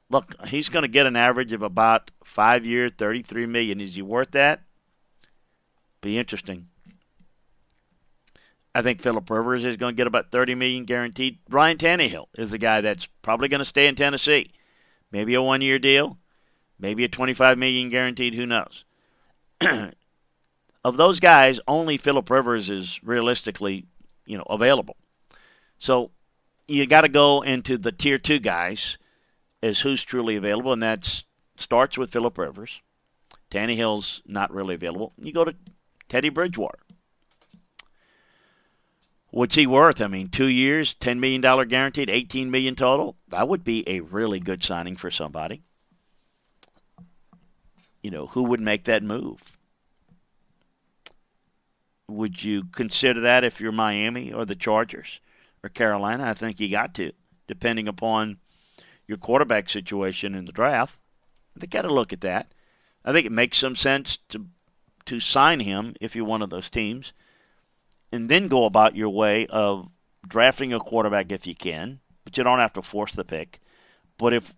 look, 0.10 0.34
he's 0.48 0.70
going 0.70 0.84
to 0.84 0.90
get 0.90 1.06
an 1.06 1.16
average 1.16 1.52
of 1.52 1.62
about 1.62 2.12
five 2.24 2.66
year, 2.66 2.90
thirty-three 2.90 3.46
million. 3.46 3.80
Is 3.80 3.96
he 3.96 4.02
worth 4.02 4.32
that? 4.32 4.64
Be 6.02 6.18
interesting. 6.18 6.68
I 8.74 8.82
think 8.82 9.02
Philip 9.02 9.30
Rivers 9.30 9.66
is 9.66 9.78
going 9.78 9.94
to 9.94 9.98
get 9.98 10.08
about 10.08 10.32
thirty 10.32 10.56
million 10.56 10.86
guaranteed. 10.86 11.40
Ryan 11.50 11.78
Tannehill 11.78 12.28
is 12.38 12.52
the 12.52 12.58
guy 12.58 12.82
that's 12.82 13.06
probably 13.22 13.48
going 13.48 13.60
to 13.60 13.66
stay 13.66 13.88
in 13.88 13.96
Tennessee. 13.96 14.52
Maybe 15.12 15.34
a 15.34 15.42
one-year 15.42 15.80
deal, 15.80 16.18
maybe 16.80 17.04
a 17.04 17.10
twenty-five 17.10 17.58
million 17.58 17.90
guaranteed. 17.90 18.34
Who 18.34 18.46
knows? 18.46 18.86
of 20.84 20.98
those 20.98 21.20
guys, 21.20 21.60
only 21.68 21.98
Philip 21.98 22.30
Rivers 22.30 22.70
is 22.70 23.00
realistically, 23.04 23.86
you 24.26 24.38
know, 24.38 24.46
available. 24.50 24.98
So 25.78 26.12
you 26.68 26.86
got 26.88 27.02
to 27.02 27.10
go 27.10 27.42
into 27.42 27.78
the 27.78 27.92
tier 27.92 28.18
two 28.18 28.40
guys 28.40 28.98
as 29.62 29.82
who's 29.82 30.04
truly 30.04 30.36
available, 30.36 30.74
and 30.74 30.82
that 30.82 31.24
starts 31.56 31.98
with 31.98 32.12
Philip 32.12 32.38
Rivers. 32.38 32.82
Tannehill's 33.52 34.22
not 34.26 34.54
really 34.54 34.76
available. 34.76 35.14
You 35.18 35.34
go 35.34 35.44
to 35.44 35.56
Teddy 36.10 36.30
Bridgewater. 36.30 36.80
What's 39.32 39.56
he 39.56 39.66
worth? 39.66 40.02
I 40.02 40.08
mean, 40.08 40.28
two 40.28 40.48
years, 40.48 40.94
ten 40.94 41.20
million 41.20 41.42
dollar 41.42 41.66
guaranteed, 41.66 42.10
eighteen 42.10 42.52
million 42.52 42.76
total. 42.76 43.16
That 43.30 43.48
would 43.48 43.64
be 43.64 43.88
a 43.88 44.02
really 44.02 44.40
good 44.40 44.62
signing 44.62 44.98
for 44.98 45.10
somebody. 45.10 45.64
You 48.04 48.12
know, 48.12 48.28
who 48.28 48.44
would 48.44 48.60
make 48.60 48.84
that 48.86 49.04
move? 49.04 49.58
Would 52.10 52.44
you 52.44 52.66
consider 52.74 53.22
that 53.22 53.46
if 53.46 53.62
you're 53.62 53.72
Miami 53.72 54.34
or 54.34 54.44
the 54.44 54.56
Chargers 54.56 55.22
or 55.64 55.70
Carolina? 55.70 56.26
I 56.26 56.34
think 56.34 56.60
you 56.60 56.70
got 56.70 56.94
to, 56.96 57.14
depending 57.48 57.88
upon 57.88 58.38
your 59.08 59.18
quarterback 59.18 59.70
situation 59.70 60.36
in 60.36 60.44
the 60.44 60.52
draft. 60.52 60.98
They 61.56 61.68
got 61.68 61.84
to 61.84 61.94
look 61.94 62.12
at 62.12 62.22
that. 62.22 62.54
I 63.06 63.14
think 63.14 63.26
it 63.26 63.32
makes 63.32 63.58
some 63.58 63.76
sense 63.76 64.18
to 64.30 64.46
to 65.06 65.20
sign 65.20 65.62
him 65.62 65.96
if 66.02 66.16
you're 66.16 66.26
one 66.26 66.42
of 66.42 66.50
those 66.50 66.70
teams, 66.70 67.14
and 68.12 68.30
then 68.30 68.48
go 68.48 68.66
about 68.66 68.96
your 68.96 69.10
way 69.10 69.48
of 69.48 69.90
drafting 70.28 70.74
a 70.74 70.80
quarterback 70.80 71.32
if 71.32 71.48
you 71.48 71.56
can, 71.56 72.00
but 72.24 72.38
you 72.38 72.44
don't 72.44 72.60
have 72.60 72.74
to 72.74 72.82
force 72.82 73.14
the 73.14 73.26
pick. 73.26 73.60
But 74.18 74.34
if 74.34 74.54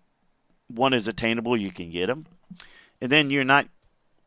one 0.68 0.92
is 0.92 1.08
attainable, 1.08 1.56
you 1.56 1.70
can 1.70 1.90
get 1.90 2.10
him, 2.10 2.26
and 3.00 3.10
then 3.10 3.30
you're 3.30 3.44
not 3.44 3.68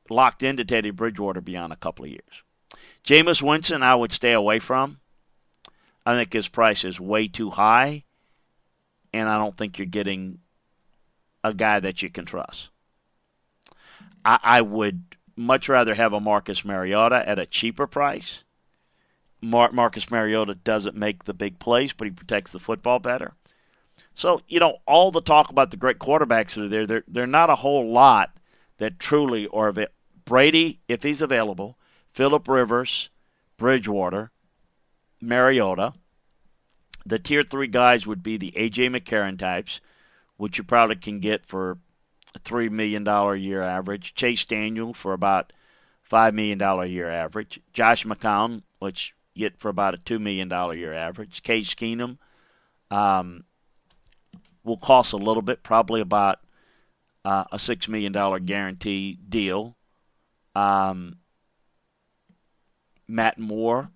locked 0.10 0.44
into 0.44 0.64
Teddy 0.64 0.92
Bridgewater 0.92 1.42
beyond 1.42 1.74
a 1.74 1.78
couple 1.78 2.06
of 2.06 2.12
years. 2.12 2.44
Jameis 3.04 3.42
Winston, 3.42 3.84
I 3.84 3.96
would 3.96 4.12
stay 4.12 4.34
away 4.34 4.60
from. 4.60 5.00
I 6.06 6.16
think 6.16 6.32
his 6.32 6.48
price 6.48 6.86
is 6.86 7.00
way 7.00 7.28
too 7.28 7.50
high, 7.50 8.04
and 9.14 9.28
I 9.28 9.38
don't 9.38 9.58
think 9.58 9.78
you're 9.78 9.86
getting 9.86 10.40
a 11.44 11.54
guy 11.54 11.80
that 11.80 12.02
you 12.02 12.10
can 12.10 12.26
trust. 12.26 12.70
I, 14.24 14.40
I 14.42 14.62
would 14.62 15.04
much 15.36 15.70
rather 15.70 15.94
have 15.94 16.14
a 16.14 16.20
Marcus 16.20 16.66
Mariota 16.66 17.28
at 17.28 17.40
a 17.40 17.46
cheaper 17.46 17.88
price. 17.88 18.44
Mar- 19.42 19.72
Marcus 19.72 20.10
Mariota 20.10 20.56
doesn't 20.56 20.96
make 20.96 21.24
the 21.24 21.34
big 21.34 21.60
plays, 21.60 21.94
but 21.94 22.06
he 22.08 22.12
protects 22.12 22.52
the 22.52 22.60
football 22.60 23.00
better. 23.00 23.34
So, 24.14 24.42
you 24.48 24.60
know, 24.60 24.78
all 24.88 25.12
the 25.12 25.22
talk 25.22 25.50
about 25.50 25.72
the 25.72 25.78
great 25.78 26.00
quarterbacks 26.00 26.54
that 26.56 26.66
are 26.66 26.68
there, 26.68 26.88
they're, 26.88 27.04
they're 27.08 27.28
not 27.28 27.50
a 27.50 27.56
whole 27.56 27.92
lot 27.92 28.38
that 28.78 29.00
truly 29.00 29.48
are. 29.48 29.74
Brady, 30.26 30.80
if 30.88 31.04
he's 31.04 31.22
available, 31.22 31.78
Philip 32.12 32.48
Rivers, 32.48 33.10
Bridgewater, 33.58 34.32
Mariota. 35.22 35.94
The 37.06 37.20
tier 37.20 37.44
three 37.44 37.68
guys 37.68 38.06
would 38.06 38.22
be 38.22 38.38
the 38.38 38.52
AJ 38.58 38.90
McCarron 38.96 39.40
types, 39.40 39.80
which 40.36 40.58
you 40.58 40.64
probably 40.64 40.98
can 40.98 41.20
get 41.20 41.46
for 41.46 41.78
a 42.36 42.40
three 42.40 42.70
million 42.70 43.04
dollar 43.04 43.34
a 43.34 43.40
year 43.40 43.62
average. 43.62 44.14
Chase 44.14 44.44
Daniel 44.46 44.94
for 44.94 45.14
about 45.14 45.54
five 46.04 46.34
million 46.34 46.58
dollar 46.58 46.84
a 46.84 46.88
year 46.88 47.10
average. 47.10 47.60
Josh 47.72 48.04
McCown, 48.06 48.64
which 48.80 49.14
get 49.38 49.60
for 49.60 49.70
about 49.70 49.94
a 49.94 49.98
two 49.98 50.20
million 50.20 50.48
dollar 50.48 50.74
a 50.74 50.78
year 50.78 50.94
average. 50.94 51.44
Case 51.44 51.74
Keenum 51.74 52.18
um, 52.92 53.44
will 54.64 54.78
cost 54.78 55.14
a 55.14 55.18
little 55.18 55.42
bit, 55.42 55.64
probably 55.64 56.02
about 56.02 56.40
uh, 57.26 57.46
a 57.52 57.60
six 57.60 57.88
million 57.88 58.12
dollar 58.12 58.40
guarantee 58.40 59.20
deal. 59.28 59.76
Um, 60.56 61.18
Matt 63.08 63.38
Moore. 63.38 63.92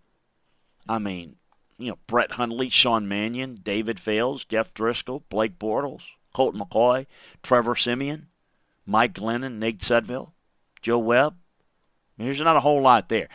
I 0.87 0.99
mean, 0.99 1.35
you 1.77 1.89
know, 1.89 1.97
Brett 2.07 2.33
Hundley, 2.33 2.69
Sean 2.69 3.07
Mannion, 3.07 3.59
David 3.61 3.99
Fales, 3.99 4.45
Jeff 4.45 4.73
Driskel, 4.73 5.23
Blake 5.29 5.57
Bortles, 5.57 6.11
Colt 6.33 6.55
McCoy, 6.55 7.05
Trevor 7.43 7.75
Siemian, 7.75 8.27
Mike 8.85 9.13
Glennon, 9.13 9.57
Nate 9.57 9.79
Sudfeld, 9.79 10.31
Joe 10.81 10.99
Webb. 10.99 11.35
I 12.17 12.23
mean, 12.23 12.27
there's 12.27 12.41
not 12.41 12.57
a 12.57 12.61
whole 12.61 12.81
lot 12.81 13.09
there. 13.09 13.29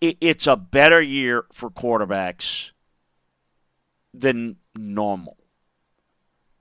It's 0.00 0.46
a 0.46 0.56
better 0.56 1.00
year 1.00 1.44
for 1.52 1.70
quarterbacks 1.70 2.70
than 4.12 4.56
normal, 4.76 5.36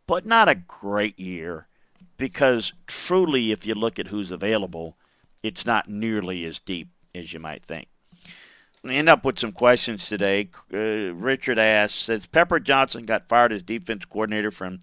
but 0.06 0.26
not 0.26 0.50
a 0.50 0.56
great 0.56 1.20
year 1.20 1.68
because 2.18 2.74
truly, 2.88 3.52
if 3.52 3.66
you 3.66 3.76
look 3.76 4.00
at 4.00 4.08
who's 4.08 4.32
available, 4.32 4.98
it's 5.44 5.66
not 5.66 5.90
nearly 5.90 6.46
as 6.46 6.60
deep 6.60 6.90
as 7.14 7.34
you 7.34 7.40
might 7.40 7.64
think 7.64 7.88
end 8.90 9.10
up 9.10 9.26
with 9.26 9.40
some 9.40 9.52
questions 9.52 10.08
today. 10.08 10.50
Uh, 10.74 11.14
Richard 11.14 11.60
asks, 11.60 12.00
says 12.00 12.26
Pepper 12.26 12.60
Johnson 12.60 13.06
got 13.06 13.28
fired 13.28 13.52
as 13.52 13.64
defense 13.64 14.06
coordinator 14.06 14.52
from 14.52 14.80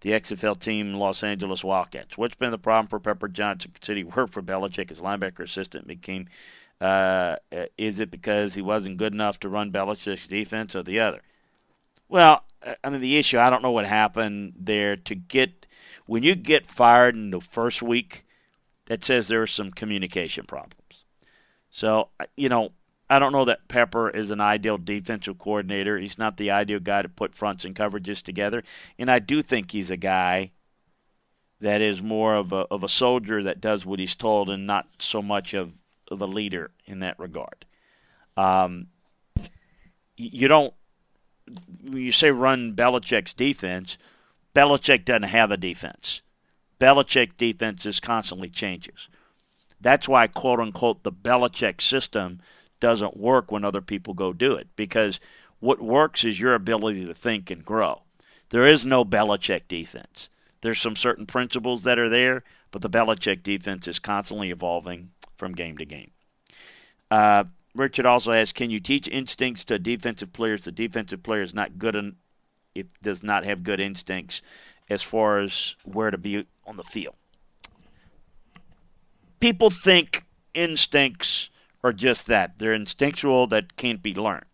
the 0.00 0.10
XFL 0.10 0.58
team 0.58 0.94
Los 0.94 1.22
Angeles 1.22 1.64
Wildcats. 1.64 2.16
What's 2.16 2.36
been 2.36 2.50
the 2.50 2.58
problem 2.58 2.86
for 2.86 3.00
Pepper 3.00 3.28
Johnson? 3.28 3.72
Considering 3.74 4.06
he 4.06 4.10
for 4.10 4.42
Belichick 4.42 4.90
as 4.90 4.98
linebacker 4.98 5.40
assistant, 5.40 5.86
became 5.86 6.28
uh, 6.80 7.36
is 7.76 7.98
it 7.98 8.10
because 8.10 8.54
he 8.54 8.62
wasn't 8.62 8.98
good 8.98 9.12
enough 9.12 9.40
to 9.40 9.48
run 9.48 9.72
Belichick's 9.72 10.26
defense 10.28 10.76
or 10.76 10.82
the 10.82 11.00
other? 11.00 11.20
Well, 12.08 12.44
I 12.82 12.90
mean 12.90 13.00
the 13.00 13.18
issue. 13.18 13.38
I 13.38 13.50
don't 13.50 13.62
know 13.62 13.72
what 13.72 13.86
happened 13.86 14.54
there 14.58 14.96
to 14.96 15.14
get 15.14 15.66
when 16.06 16.22
you 16.22 16.34
get 16.34 16.66
fired 16.66 17.14
in 17.14 17.30
the 17.30 17.40
first 17.40 17.82
week. 17.82 18.24
That 18.86 19.04
says 19.04 19.28
there 19.28 19.42
are 19.42 19.46
some 19.46 19.70
communication 19.70 20.46
problems. 20.46 21.04
So 21.70 22.08
you 22.36 22.48
know 22.48 22.70
I 23.10 23.18
don't 23.18 23.32
know 23.32 23.46
that 23.46 23.68
Pepper 23.68 24.10
is 24.10 24.30
an 24.30 24.40
ideal 24.40 24.76
defensive 24.76 25.38
coordinator. 25.38 25.98
He's 25.98 26.18
not 26.18 26.36
the 26.36 26.50
ideal 26.50 26.80
guy 26.80 27.02
to 27.02 27.08
put 27.08 27.34
fronts 27.34 27.64
and 27.64 27.74
coverages 27.74 28.22
together. 28.22 28.62
And 28.98 29.10
I 29.10 29.18
do 29.18 29.42
think 29.42 29.70
he's 29.70 29.90
a 29.90 29.96
guy 29.96 30.50
that 31.60 31.80
is 31.80 32.02
more 32.02 32.34
of 32.34 32.52
a 32.52 32.66
of 32.70 32.84
a 32.84 32.88
soldier 32.88 33.42
that 33.42 33.60
does 33.60 33.84
what 33.84 33.98
he's 33.98 34.14
told 34.14 34.50
and 34.50 34.66
not 34.66 34.86
so 34.98 35.22
much 35.22 35.54
of, 35.54 35.72
of 36.10 36.20
a 36.20 36.26
leader 36.26 36.70
in 36.86 37.00
that 37.00 37.18
regard. 37.18 37.64
Um, 38.36 38.88
you 40.16 40.48
don't 40.48 40.74
you 41.84 42.12
say 42.12 42.30
run 42.30 42.74
Belichick's 42.74 43.32
defense, 43.32 43.96
Belichick 44.54 45.04
doesn't 45.04 45.24
have 45.24 45.50
a 45.50 45.56
defense. 45.56 46.20
Belichick 46.78 47.36
defense 47.36 47.86
is 47.86 48.00
constantly 48.00 48.50
changes. 48.50 49.08
That's 49.80 50.08
why 50.08 50.26
quote 50.26 50.60
unquote 50.60 51.02
the 51.02 51.12
Belichick 51.12 51.80
system 51.80 52.40
doesn't 52.80 53.16
work 53.16 53.50
when 53.50 53.64
other 53.64 53.80
people 53.80 54.14
go 54.14 54.32
do 54.32 54.54
it 54.54 54.68
because 54.76 55.20
what 55.60 55.80
works 55.80 56.24
is 56.24 56.38
your 56.38 56.54
ability 56.54 57.04
to 57.06 57.14
think 57.14 57.50
and 57.50 57.64
grow. 57.64 58.02
There 58.50 58.66
is 58.66 58.86
no 58.86 59.04
Belichick 59.04 59.62
defense. 59.68 60.28
There's 60.60 60.80
some 60.80 60.96
certain 60.96 61.26
principles 61.26 61.82
that 61.82 61.98
are 61.98 62.08
there, 62.08 62.44
but 62.70 62.82
the 62.82 62.90
Belichick 62.90 63.42
defense 63.42 63.86
is 63.86 63.98
constantly 63.98 64.50
evolving 64.50 65.10
from 65.36 65.52
game 65.52 65.78
to 65.78 65.84
game. 65.84 66.10
Uh, 67.10 67.44
Richard 67.74 68.06
also 68.06 68.32
asks, 68.32 68.52
can 68.52 68.70
you 68.70 68.80
teach 68.80 69.08
instincts 69.08 69.64
to 69.64 69.78
defensive 69.78 70.32
players? 70.32 70.64
The 70.64 70.72
defensive 70.72 71.22
player 71.22 71.42
is 71.42 71.54
not 71.54 71.78
good 71.78 71.94
in, 71.94 72.16
if 72.74 72.86
does 73.02 73.22
not 73.22 73.44
have 73.44 73.62
good 73.62 73.80
instincts 73.80 74.42
as 74.90 75.02
far 75.02 75.38
as 75.38 75.76
where 75.84 76.10
to 76.10 76.18
be 76.18 76.46
on 76.66 76.76
the 76.76 76.84
field. 76.84 77.14
People 79.40 79.70
think 79.70 80.24
instincts 80.54 81.50
are 81.82 81.92
just 81.92 82.26
that. 82.26 82.58
They're 82.58 82.72
instinctual 82.72 83.46
that 83.48 83.76
can't 83.76 84.02
be 84.02 84.14
learned. 84.14 84.44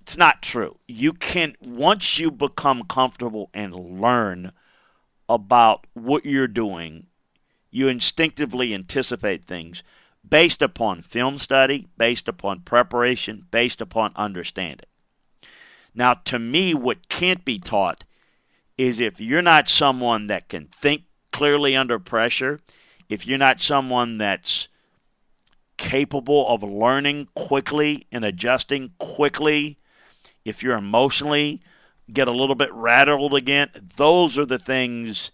It's 0.00 0.16
not 0.16 0.42
true. 0.42 0.78
You 0.86 1.14
can 1.14 1.56
once 1.62 2.18
you 2.18 2.30
become 2.30 2.84
comfortable 2.84 3.50
and 3.54 3.74
learn 3.74 4.52
about 5.28 5.86
what 5.94 6.26
you're 6.26 6.46
doing, 6.46 7.06
you 7.70 7.88
instinctively 7.88 8.74
anticipate 8.74 9.44
things 9.44 9.82
based 10.28 10.62
upon 10.62 11.02
film 11.02 11.38
study, 11.38 11.88
based 11.96 12.28
upon 12.28 12.60
preparation, 12.60 13.46
based 13.50 13.80
upon 13.80 14.12
understanding. 14.16 14.86
Now, 15.94 16.14
to 16.24 16.38
me, 16.38 16.74
what 16.74 17.08
can't 17.08 17.44
be 17.44 17.58
taught 17.58 18.04
is 18.76 19.00
if 19.00 19.20
you're 19.20 19.42
not 19.42 19.68
someone 19.68 20.26
that 20.26 20.48
can 20.48 20.66
think 20.66 21.02
clearly 21.32 21.76
under 21.76 21.98
pressure, 21.98 22.60
if 23.08 23.26
you're 23.26 23.38
not 23.38 23.62
someone 23.62 24.18
that's 24.18 24.68
capable 25.76 26.48
of 26.48 26.62
learning 26.62 27.28
quickly 27.34 28.06
and 28.12 28.24
adjusting 28.24 28.92
quickly, 28.98 29.78
if 30.44 30.62
you're 30.62 30.76
emotionally 30.76 31.62
get 32.12 32.28
a 32.28 32.32
little 32.32 32.54
bit 32.54 32.72
rattled 32.72 33.34
again, 33.34 33.70
those 33.96 34.38
are 34.38 34.46
the 34.46 34.58
things 34.58 35.30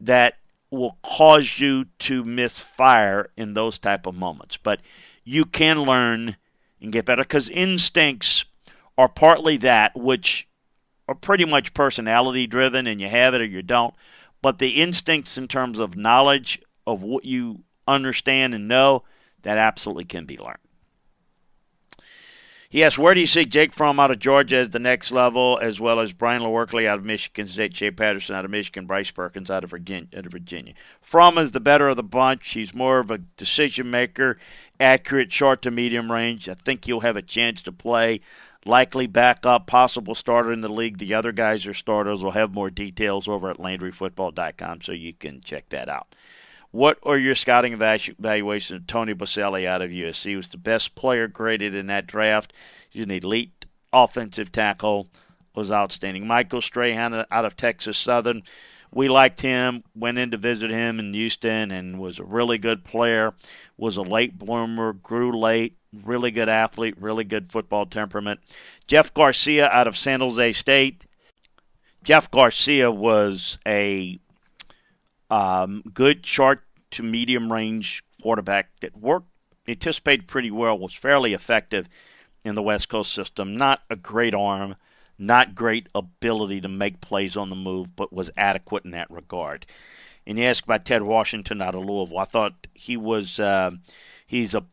that 0.00 0.38
will 0.70 0.96
cause 1.02 1.60
you 1.60 1.86
to 1.98 2.24
misfire 2.24 3.30
in 3.36 3.54
those 3.54 3.78
type 3.78 4.06
of 4.06 4.14
moments. 4.14 4.56
But 4.56 4.80
you 5.22 5.44
can 5.44 5.82
learn 5.82 6.36
and 6.80 6.92
get 6.92 7.04
better 7.04 7.22
because 7.22 7.50
instincts 7.50 8.44
are 8.96 9.08
partly 9.08 9.56
that 9.58 9.96
which 9.96 10.48
are 11.08 11.14
pretty 11.14 11.44
much 11.44 11.74
personality 11.74 12.46
driven 12.46 12.86
and 12.86 13.00
you 13.00 13.08
have 13.08 13.34
it 13.34 13.40
or 13.40 13.46
you 13.46 13.62
don't. 13.62 13.94
But 14.42 14.58
the 14.58 14.82
instincts 14.82 15.38
in 15.38 15.48
terms 15.48 15.78
of 15.78 15.96
knowledge 15.96 16.60
of 16.86 17.02
what 17.02 17.24
you 17.24 17.60
understand 17.86 18.54
and 18.54 18.68
know, 18.68 19.04
that 19.44 19.56
absolutely 19.56 20.04
can 20.04 20.26
be 20.26 20.36
learned. 20.36 20.58
Yes, 22.74 22.98
where 22.98 23.14
do 23.14 23.20
you 23.20 23.26
see 23.26 23.44
Jake 23.44 23.72
Fromm 23.72 24.00
out 24.00 24.10
of 24.10 24.18
Georgia 24.18 24.56
as 24.56 24.70
the 24.70 24.80
next 24.80 25.12
level, 25.12 25.60
as 25.62 25.78
well 25.78 26.00
as 26.00 26.12
Brian 26.12 26.42
Lewerke 26.42 26.88
out 26.88 26.98
of 26.98 27.04
Michigan 27.04 27.46
State, 27.46 27.76
Shea 27.76 27.92
Patterson 27.92 28.34
out 28.34 28.44
of 28.44 28.50
Michigan, 28.50 28.84
Bryce 28.84 29.12
Perkins 29.12 29.48
out 29.48 29.62
of 29.62 29.70
Virginia. 29.70 30.08
Out 30.16 30.26
of 30.26 30.32
Virginia. 30.32 30.74
Fromm 31.00 31.38
is 31.38 31.52
the 31.52 31.60
better 31.60 31.88
of 31.88 31.94
the 31.94 32.02
bunch. 32.02 32.50
He's 32.50 32.74
more 32.74 32.98
of 32.98 33.12
a 33.12 33.18
decision 33.18 33.92
maker, 33.92 34.38
accurate 34.80 35.32
short 35.32 35.62
to 35.62 35.70
medium 35.70 36.10
range. 36.10 36.48
I 36.48 36.54
think 36.54 36.84
he'll 36.84 36.98
have 36.98 37.16
a 37.16 37.22
chance 37.22 37.62
to 37.62 37.70
play. 37.70 38.22
Likely 38.66 39.06
backup, 39.06 39.68
possible 39.68 40.16
starter 40.16 40.52
in 40.52 40.60
the 40.60 40.68
league. 40.68 40.98
The 40.98 41.14
other 41.14 41.30
guys 41.30 41.68
are 41.68 41.74
starters. 41.74 42.24
We'll 42.24 42.32
have 42.32 42.52
more 42.52 42.70
details 42.70 43.28
over 43.28 43.50
at 43.50 43.58
LandryFootball.com, 43.58 44.80
so 44.80 44.90
you 44.90 45.12
can 45.12 45.42
check 45.42 45.68
that 45.68 45.88
out. 45.88 46.12
What 46.74 46.98
are 47.04 47.16
your 47.16 47.36
scouting 47.36 47.72
evaluations 47.72 48.80
of 48.80 48.88
Tony 48.88 49.14
Boselli 49.14 49.64
out 49.64 49.80
of 49.80 49.92
USC? 49.92 50.30
He 50.30 50.34
was 50.34 50.48
the 50.48 50.56
best 50.56 50.96
player 50.96 51.28
graded 51.28 51.72
in 51.72 51.86
that 51.86 52.08
draft. 52.08 52.52
He's 52.90 53.04
an 53.04 53.12
elite 53.12 53.66
offensive 53.92 54.50
tackle. 54.50 55.06
Was 55.54 55.70
outstanding. 55.70 56.26
Michael 56.26 56.60
Strahan 56.60 57.26
out 57.30 57.44
of 57.44 57.56
Texas 57.56 57.96
Southern. 57.96 58.42
We 58.92 59.08
liked 59.08 59.40
him. 59.40 59.84
Went 59.94 60.18
in 60.18 60.32
to 60.32 60.36
visit 60.36 60.72
him 60.72 60.98
in 60.98 61.14
Houston 61.14 61.70
and 61.70 62.00
was 62.00 62.18
a 62.18 62.24
really 62.24 62.58
good 62.58 62.82
player. 62.82 63.34
Was 63.76 63.96
a 63.96 64.02
late 64.02 64.36
bloomer. 64.36 64.94
Grew 64.94 65.38
late. 65.38 65.76
Really 66.02 66.32
good 66.32 66.48
athlete. 66.48 66.96
Really 66.98 67.22
good 67.22 67.52
football 67.52 67.86
temperament. 67.86 68.40
Jeff 68.88 69.14
Garcia 69.14 69.68
out 69.68 69.86
of 69.86 69.96
San 69.96 70.22
Jose 70.22 70.52
State. 70.54 71.04
Jeff 72.02 72.28
Garcia 72.32 72.90
was 72.90 73.58
a 73.64 74.18
um, 75.30 75.82
good 75.92 76.26
short 76.26 76.62
to 76.92 77.02
medium 77.02 77.52
range 77.52 78.04
quarterback 78.22 78.70
that 78.80 78.96
worked, 78.96 79.28
anticipated 79.66 80.28
pretty 80.28 80.50
well, 80.50 80.78
was 80.78 80.94
fairly 80.94 81.34
effective 81.34 81.88
in 82.44 82.54
the 82.54 82.62
West 82.62 82.88
Coast 82.88 83.12
system. 83.12 83.56
Not 83.56 83.82
a 83.90 83.96
great 83.96 84.34
arm, 84.34 84.74
not 85.18 85.54
great 85.54 85.88
ability 85.94 86.60
to 86.60 86.68
make 86.68 87.00
plays 87.00 87.36
on 87.36 87.50
the 87.50 87.56
move, 87.56 87.96
but 87.96 88.12
was 88.12 88.30
adequate 88.36 88.84
in 88.84 88.92
that 88.92 89.10
regard. 89.10 89.66
And 90.26 90.38
you 90.38 90.44
ask 90.44 90.64
about 90.64 90.84
Ted 90.84 91.02
Washington 91.02 91.60
out 91.60 91.74
of 91.74 91.84
Louisville. 91.84 92.18
I 92.18 92.24
thought 92.24 92.66
he 92.72 92.96
was 92.96 93.38
uh, 93.38 93.70
he's 94.26 94.54
a, 94.54 94.64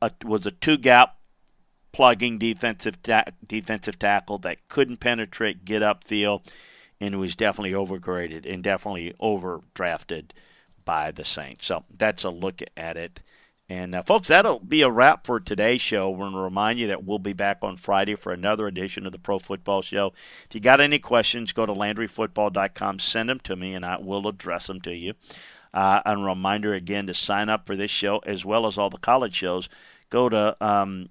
a 0.00 0.10
was 0.24 0.46
a 0.46 0.50
two 0.50 0.78
gap 0.78 1.16
plugging 1.92 2.38
defensive 2.38 3.02
ta- 3.02 3.24
defensive 3.46 3.98
tackle 3.98 4.38
that 4.38 4.68
couldn't 4.68 4.98
penetrate, 5.00 5.64
get 5.64 5.82
upfield 5.82 6.46
and 7.02 7.18
was 7.18 7.34
definitely 7.34 7.72
overgraded 7.72 8.50
and 8.50 8.62
definitely 8.62 9.12
overdrafted 9.20 10.26
by 10.84 11.10
the 11.10 11.24
Saints. 11.24 11.66
So 11.66 11.84
that's 11.90 12.22
a 12.22 12.30
look 12.30 12.62
at 12.76 12.96
it. 12.96 13.20
And 13.68 13.94
uh, 13.94 14.02
folks, 14.04 14.28
that'll 14.28 14.60
be 14.60 14.82
a 14.82 14.90
wrap 14.90 15.26
for 15.26 15.40
today's 15.40 15.80
show. 15.80 16.10
We're 16.10 16.18
going 16.18 16.32
to 16.34 16.38
remind 16.38 16.78
you 16.78 16.86
that 16.88 17.04
we'll 17.04 17.18
be 17.18 17.32
back 17.32 17.58
on 17.62 17.76
Friday 17.76 18.14
for 18.14 18.32
another 18.32 18.68
edition 18.68 19.04
of 19.04 19.10
the 19.10 19.18
Pro 19.18 19.40
Football 19.40 19.82
Show. 19.82 20.12
If 20.48 20.54
you 20.54 20.60
got 20.60 20.80
any 20.80 21.00
questions, 21.00 21.52
go 21.52 21.66
to 21.66 21.72
LandryFootball.com, 21.72 23.00
send 23.00 23.28
them 23.28 23.40
to 23.40 23.56
me, 23.56 23.74
and 23.74 23.84
I 23.84 23.98
will 23.98 24.28
address 24.28 24.68
them 24.68 24.80
to 24.82 24.94
you. 24.94 25.14
Uh, 25.74 26.02
and 26.04 26.22
a 26.22 26.24
reminder 26.24 26.72
again 26.72 27.08
to 27.08 27.14
sign 27.14 27.48
up 27.48 27.66
for 27.66 27.74
this 27.74 27.90
show 27.90 28.18
as 28.18 28.44
well 28.44 28.66
as 28.66 28.78
all 28.78 28.90
the 28.90 28.98
college 28.98 29.34
shows. 29.34 29.68
Go 30.10 30.28
to 30.28 30.56
um, 30.64 31.08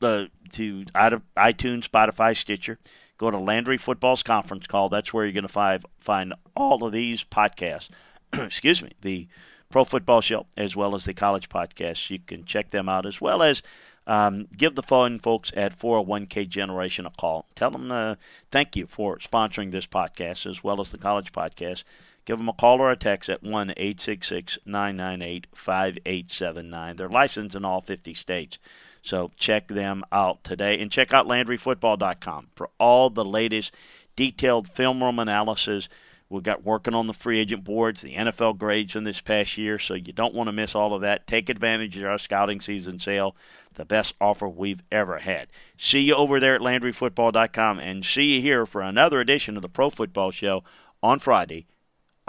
uh, 0.00 0.24
to 0.52 0.84
iTunes, 0.94 1.88
Spotify, 1.88 2.34
Stitcher. 2.34 2.78
Go 3.20 3.30
to 3.30 3.36
Landry 3.38 3.76
Football's 3.76 4.22
conference 4.22 4.66
call. 4.66 4.88
That's 4.88 5.12
where 5.12 5.26
you're 5.26 5.34
going 5.34 5.42
to 5.42 5.48
find 5.48 5.84
find 5.98 6.32
all 6.56 6.82
of 6.84 6.92
these 6.92 7.22
podcasts. 7.22 7.90
Excuse 8.32 8.82
me, 8.82 8.92
the 9.02 9.28
Pro 9.68 9.84
Football 9.84 10.22
Show 10.22 10.46
as 10.56 10.74
well 10.74 10.94
as 10.94 11.04
the 11.04 11.12
college 11.12 11.50
podcasts. 11.50 12.08
You 12.08 12.18
can 12.18 12.46
check 12.46 12.70
them 12.70 12.88
out 12.88 13.04
as 13.04 13.20
well 13.20 13.42
as 13.42 13.62
um, 14.06 14.46
give 14.56 14.74
the 14.74 14.82
phone 14.82 15.18
folks 15.18 15.52
at 15.54 15.78
401k 15.78 16.48
Generation 16.48 17.04
a 17.04 17.10
call. 17.10 17.44
Tell 17.56 17.70
them 17.70 17.92
uh, 17.92 18.14
thank 18.50 18.74
you 18.74 18.86
for 18.86 19.18
sponsoring 19.18 19.70
this 19.70 19.86
podcast 19.86 20.46
as 20.46 20.64
well 20.64 20.80
as 20.80 20.90
the 20.90 20.96
college 20.96 21.30
podcast. 21.30 21.84
Give 22.30 22.38
them 22.38 22.48
a 22.48 22.52
call 22.52 22.80
or 22.80 22.92
a 22.92 22.96
text 22.96 23.28
at 23.28 23.42
1 23.42 23.70
866 23.76 24.60
998 24.64 25.48
5879. 25.52 26.94
They're 26.94 27.08
licensed 27.08 27.56
in 27.56 27.64
all 27.64 27.80
50 27.80 28.14
states. 28.14 28.60
So 29.02 29.32
check 29.36 29.66
them 29.66 30.04
out 30.12 30.44
today 30.44 30.80
and 30.80 30.92
check 30.92 31.12
out 31.12 31.26
LandryFootball.com 31.26 32.50
for 32.54 32.70
all 32.78 33.10
the 33.10 33.24
latest 33.24 33.74
detailed 34.14 34.68
film 34.68 35.02
room 35.02 35.18
analysis. 35.18 35.88
We've 36.28 36.44
got 36.44 36.62
working 36.62 36.94
on 36.94 37.08
the 37.08 37.12
free 37.12 37.40
agent 37.40 37.64
boards, 37.64 38.00
the 38.00 38.14
NFL 38.14 38.58
grades 38.58 38.94
in 38.94 39.02
this 39.02 39.20
past 39.20 39.58
year, 39.58 39.80
so 39.80 39.94
you 39.94 40.12
don't 40.12 40.32
want 40.32 40.46
to 40.46 40.52
miss 40.52 40.76
all 40.76 40.94
of 40.94 41.00
that. 41.00 41.26
Take 41.26 41.48
advantage 41.48 41.96
of 41.96 42.04
our 42.04 42.16
scouting 42.16 42.60
season 42.60 43.00
sale, 43.00 43.34
the 43.74 43.84
best 43.84 44.14
offer 44.20 44.48
we've 44.48 44.84
ever 44.92 45.18
had. 45.18 45.48
See 45.76 46.02
you 46.02 46.14
over 46.14 46.38
there 46.38 46.54
at 46.54 46.60
LandryFootball.com 46.60 47.80
and 47.80 48.04
see 48.04 48.36
you 48.36 48.40
here 48.40 48.66
for 48.66 48.82
another 48.82 49.18
edition 49.18 49.56
of 49.56 49.62
the 49.62 49.68
Pro 49.68 49.90
Football 49.90 50.30
Show 50.30 50.62
on 51.02 51.18
Friday. 51.18 51.66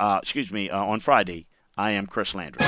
Uh, 0.02 0.18
excuse 0.20 0.52
me, 0.52 0.68
uh, 0.68 0.84
on 0.84 1.00
Friday. 1.00 1.46
I 1.78 1.92
am 1.92 2.08
Chris 2.08 2.34
Landry. 2.34 2.66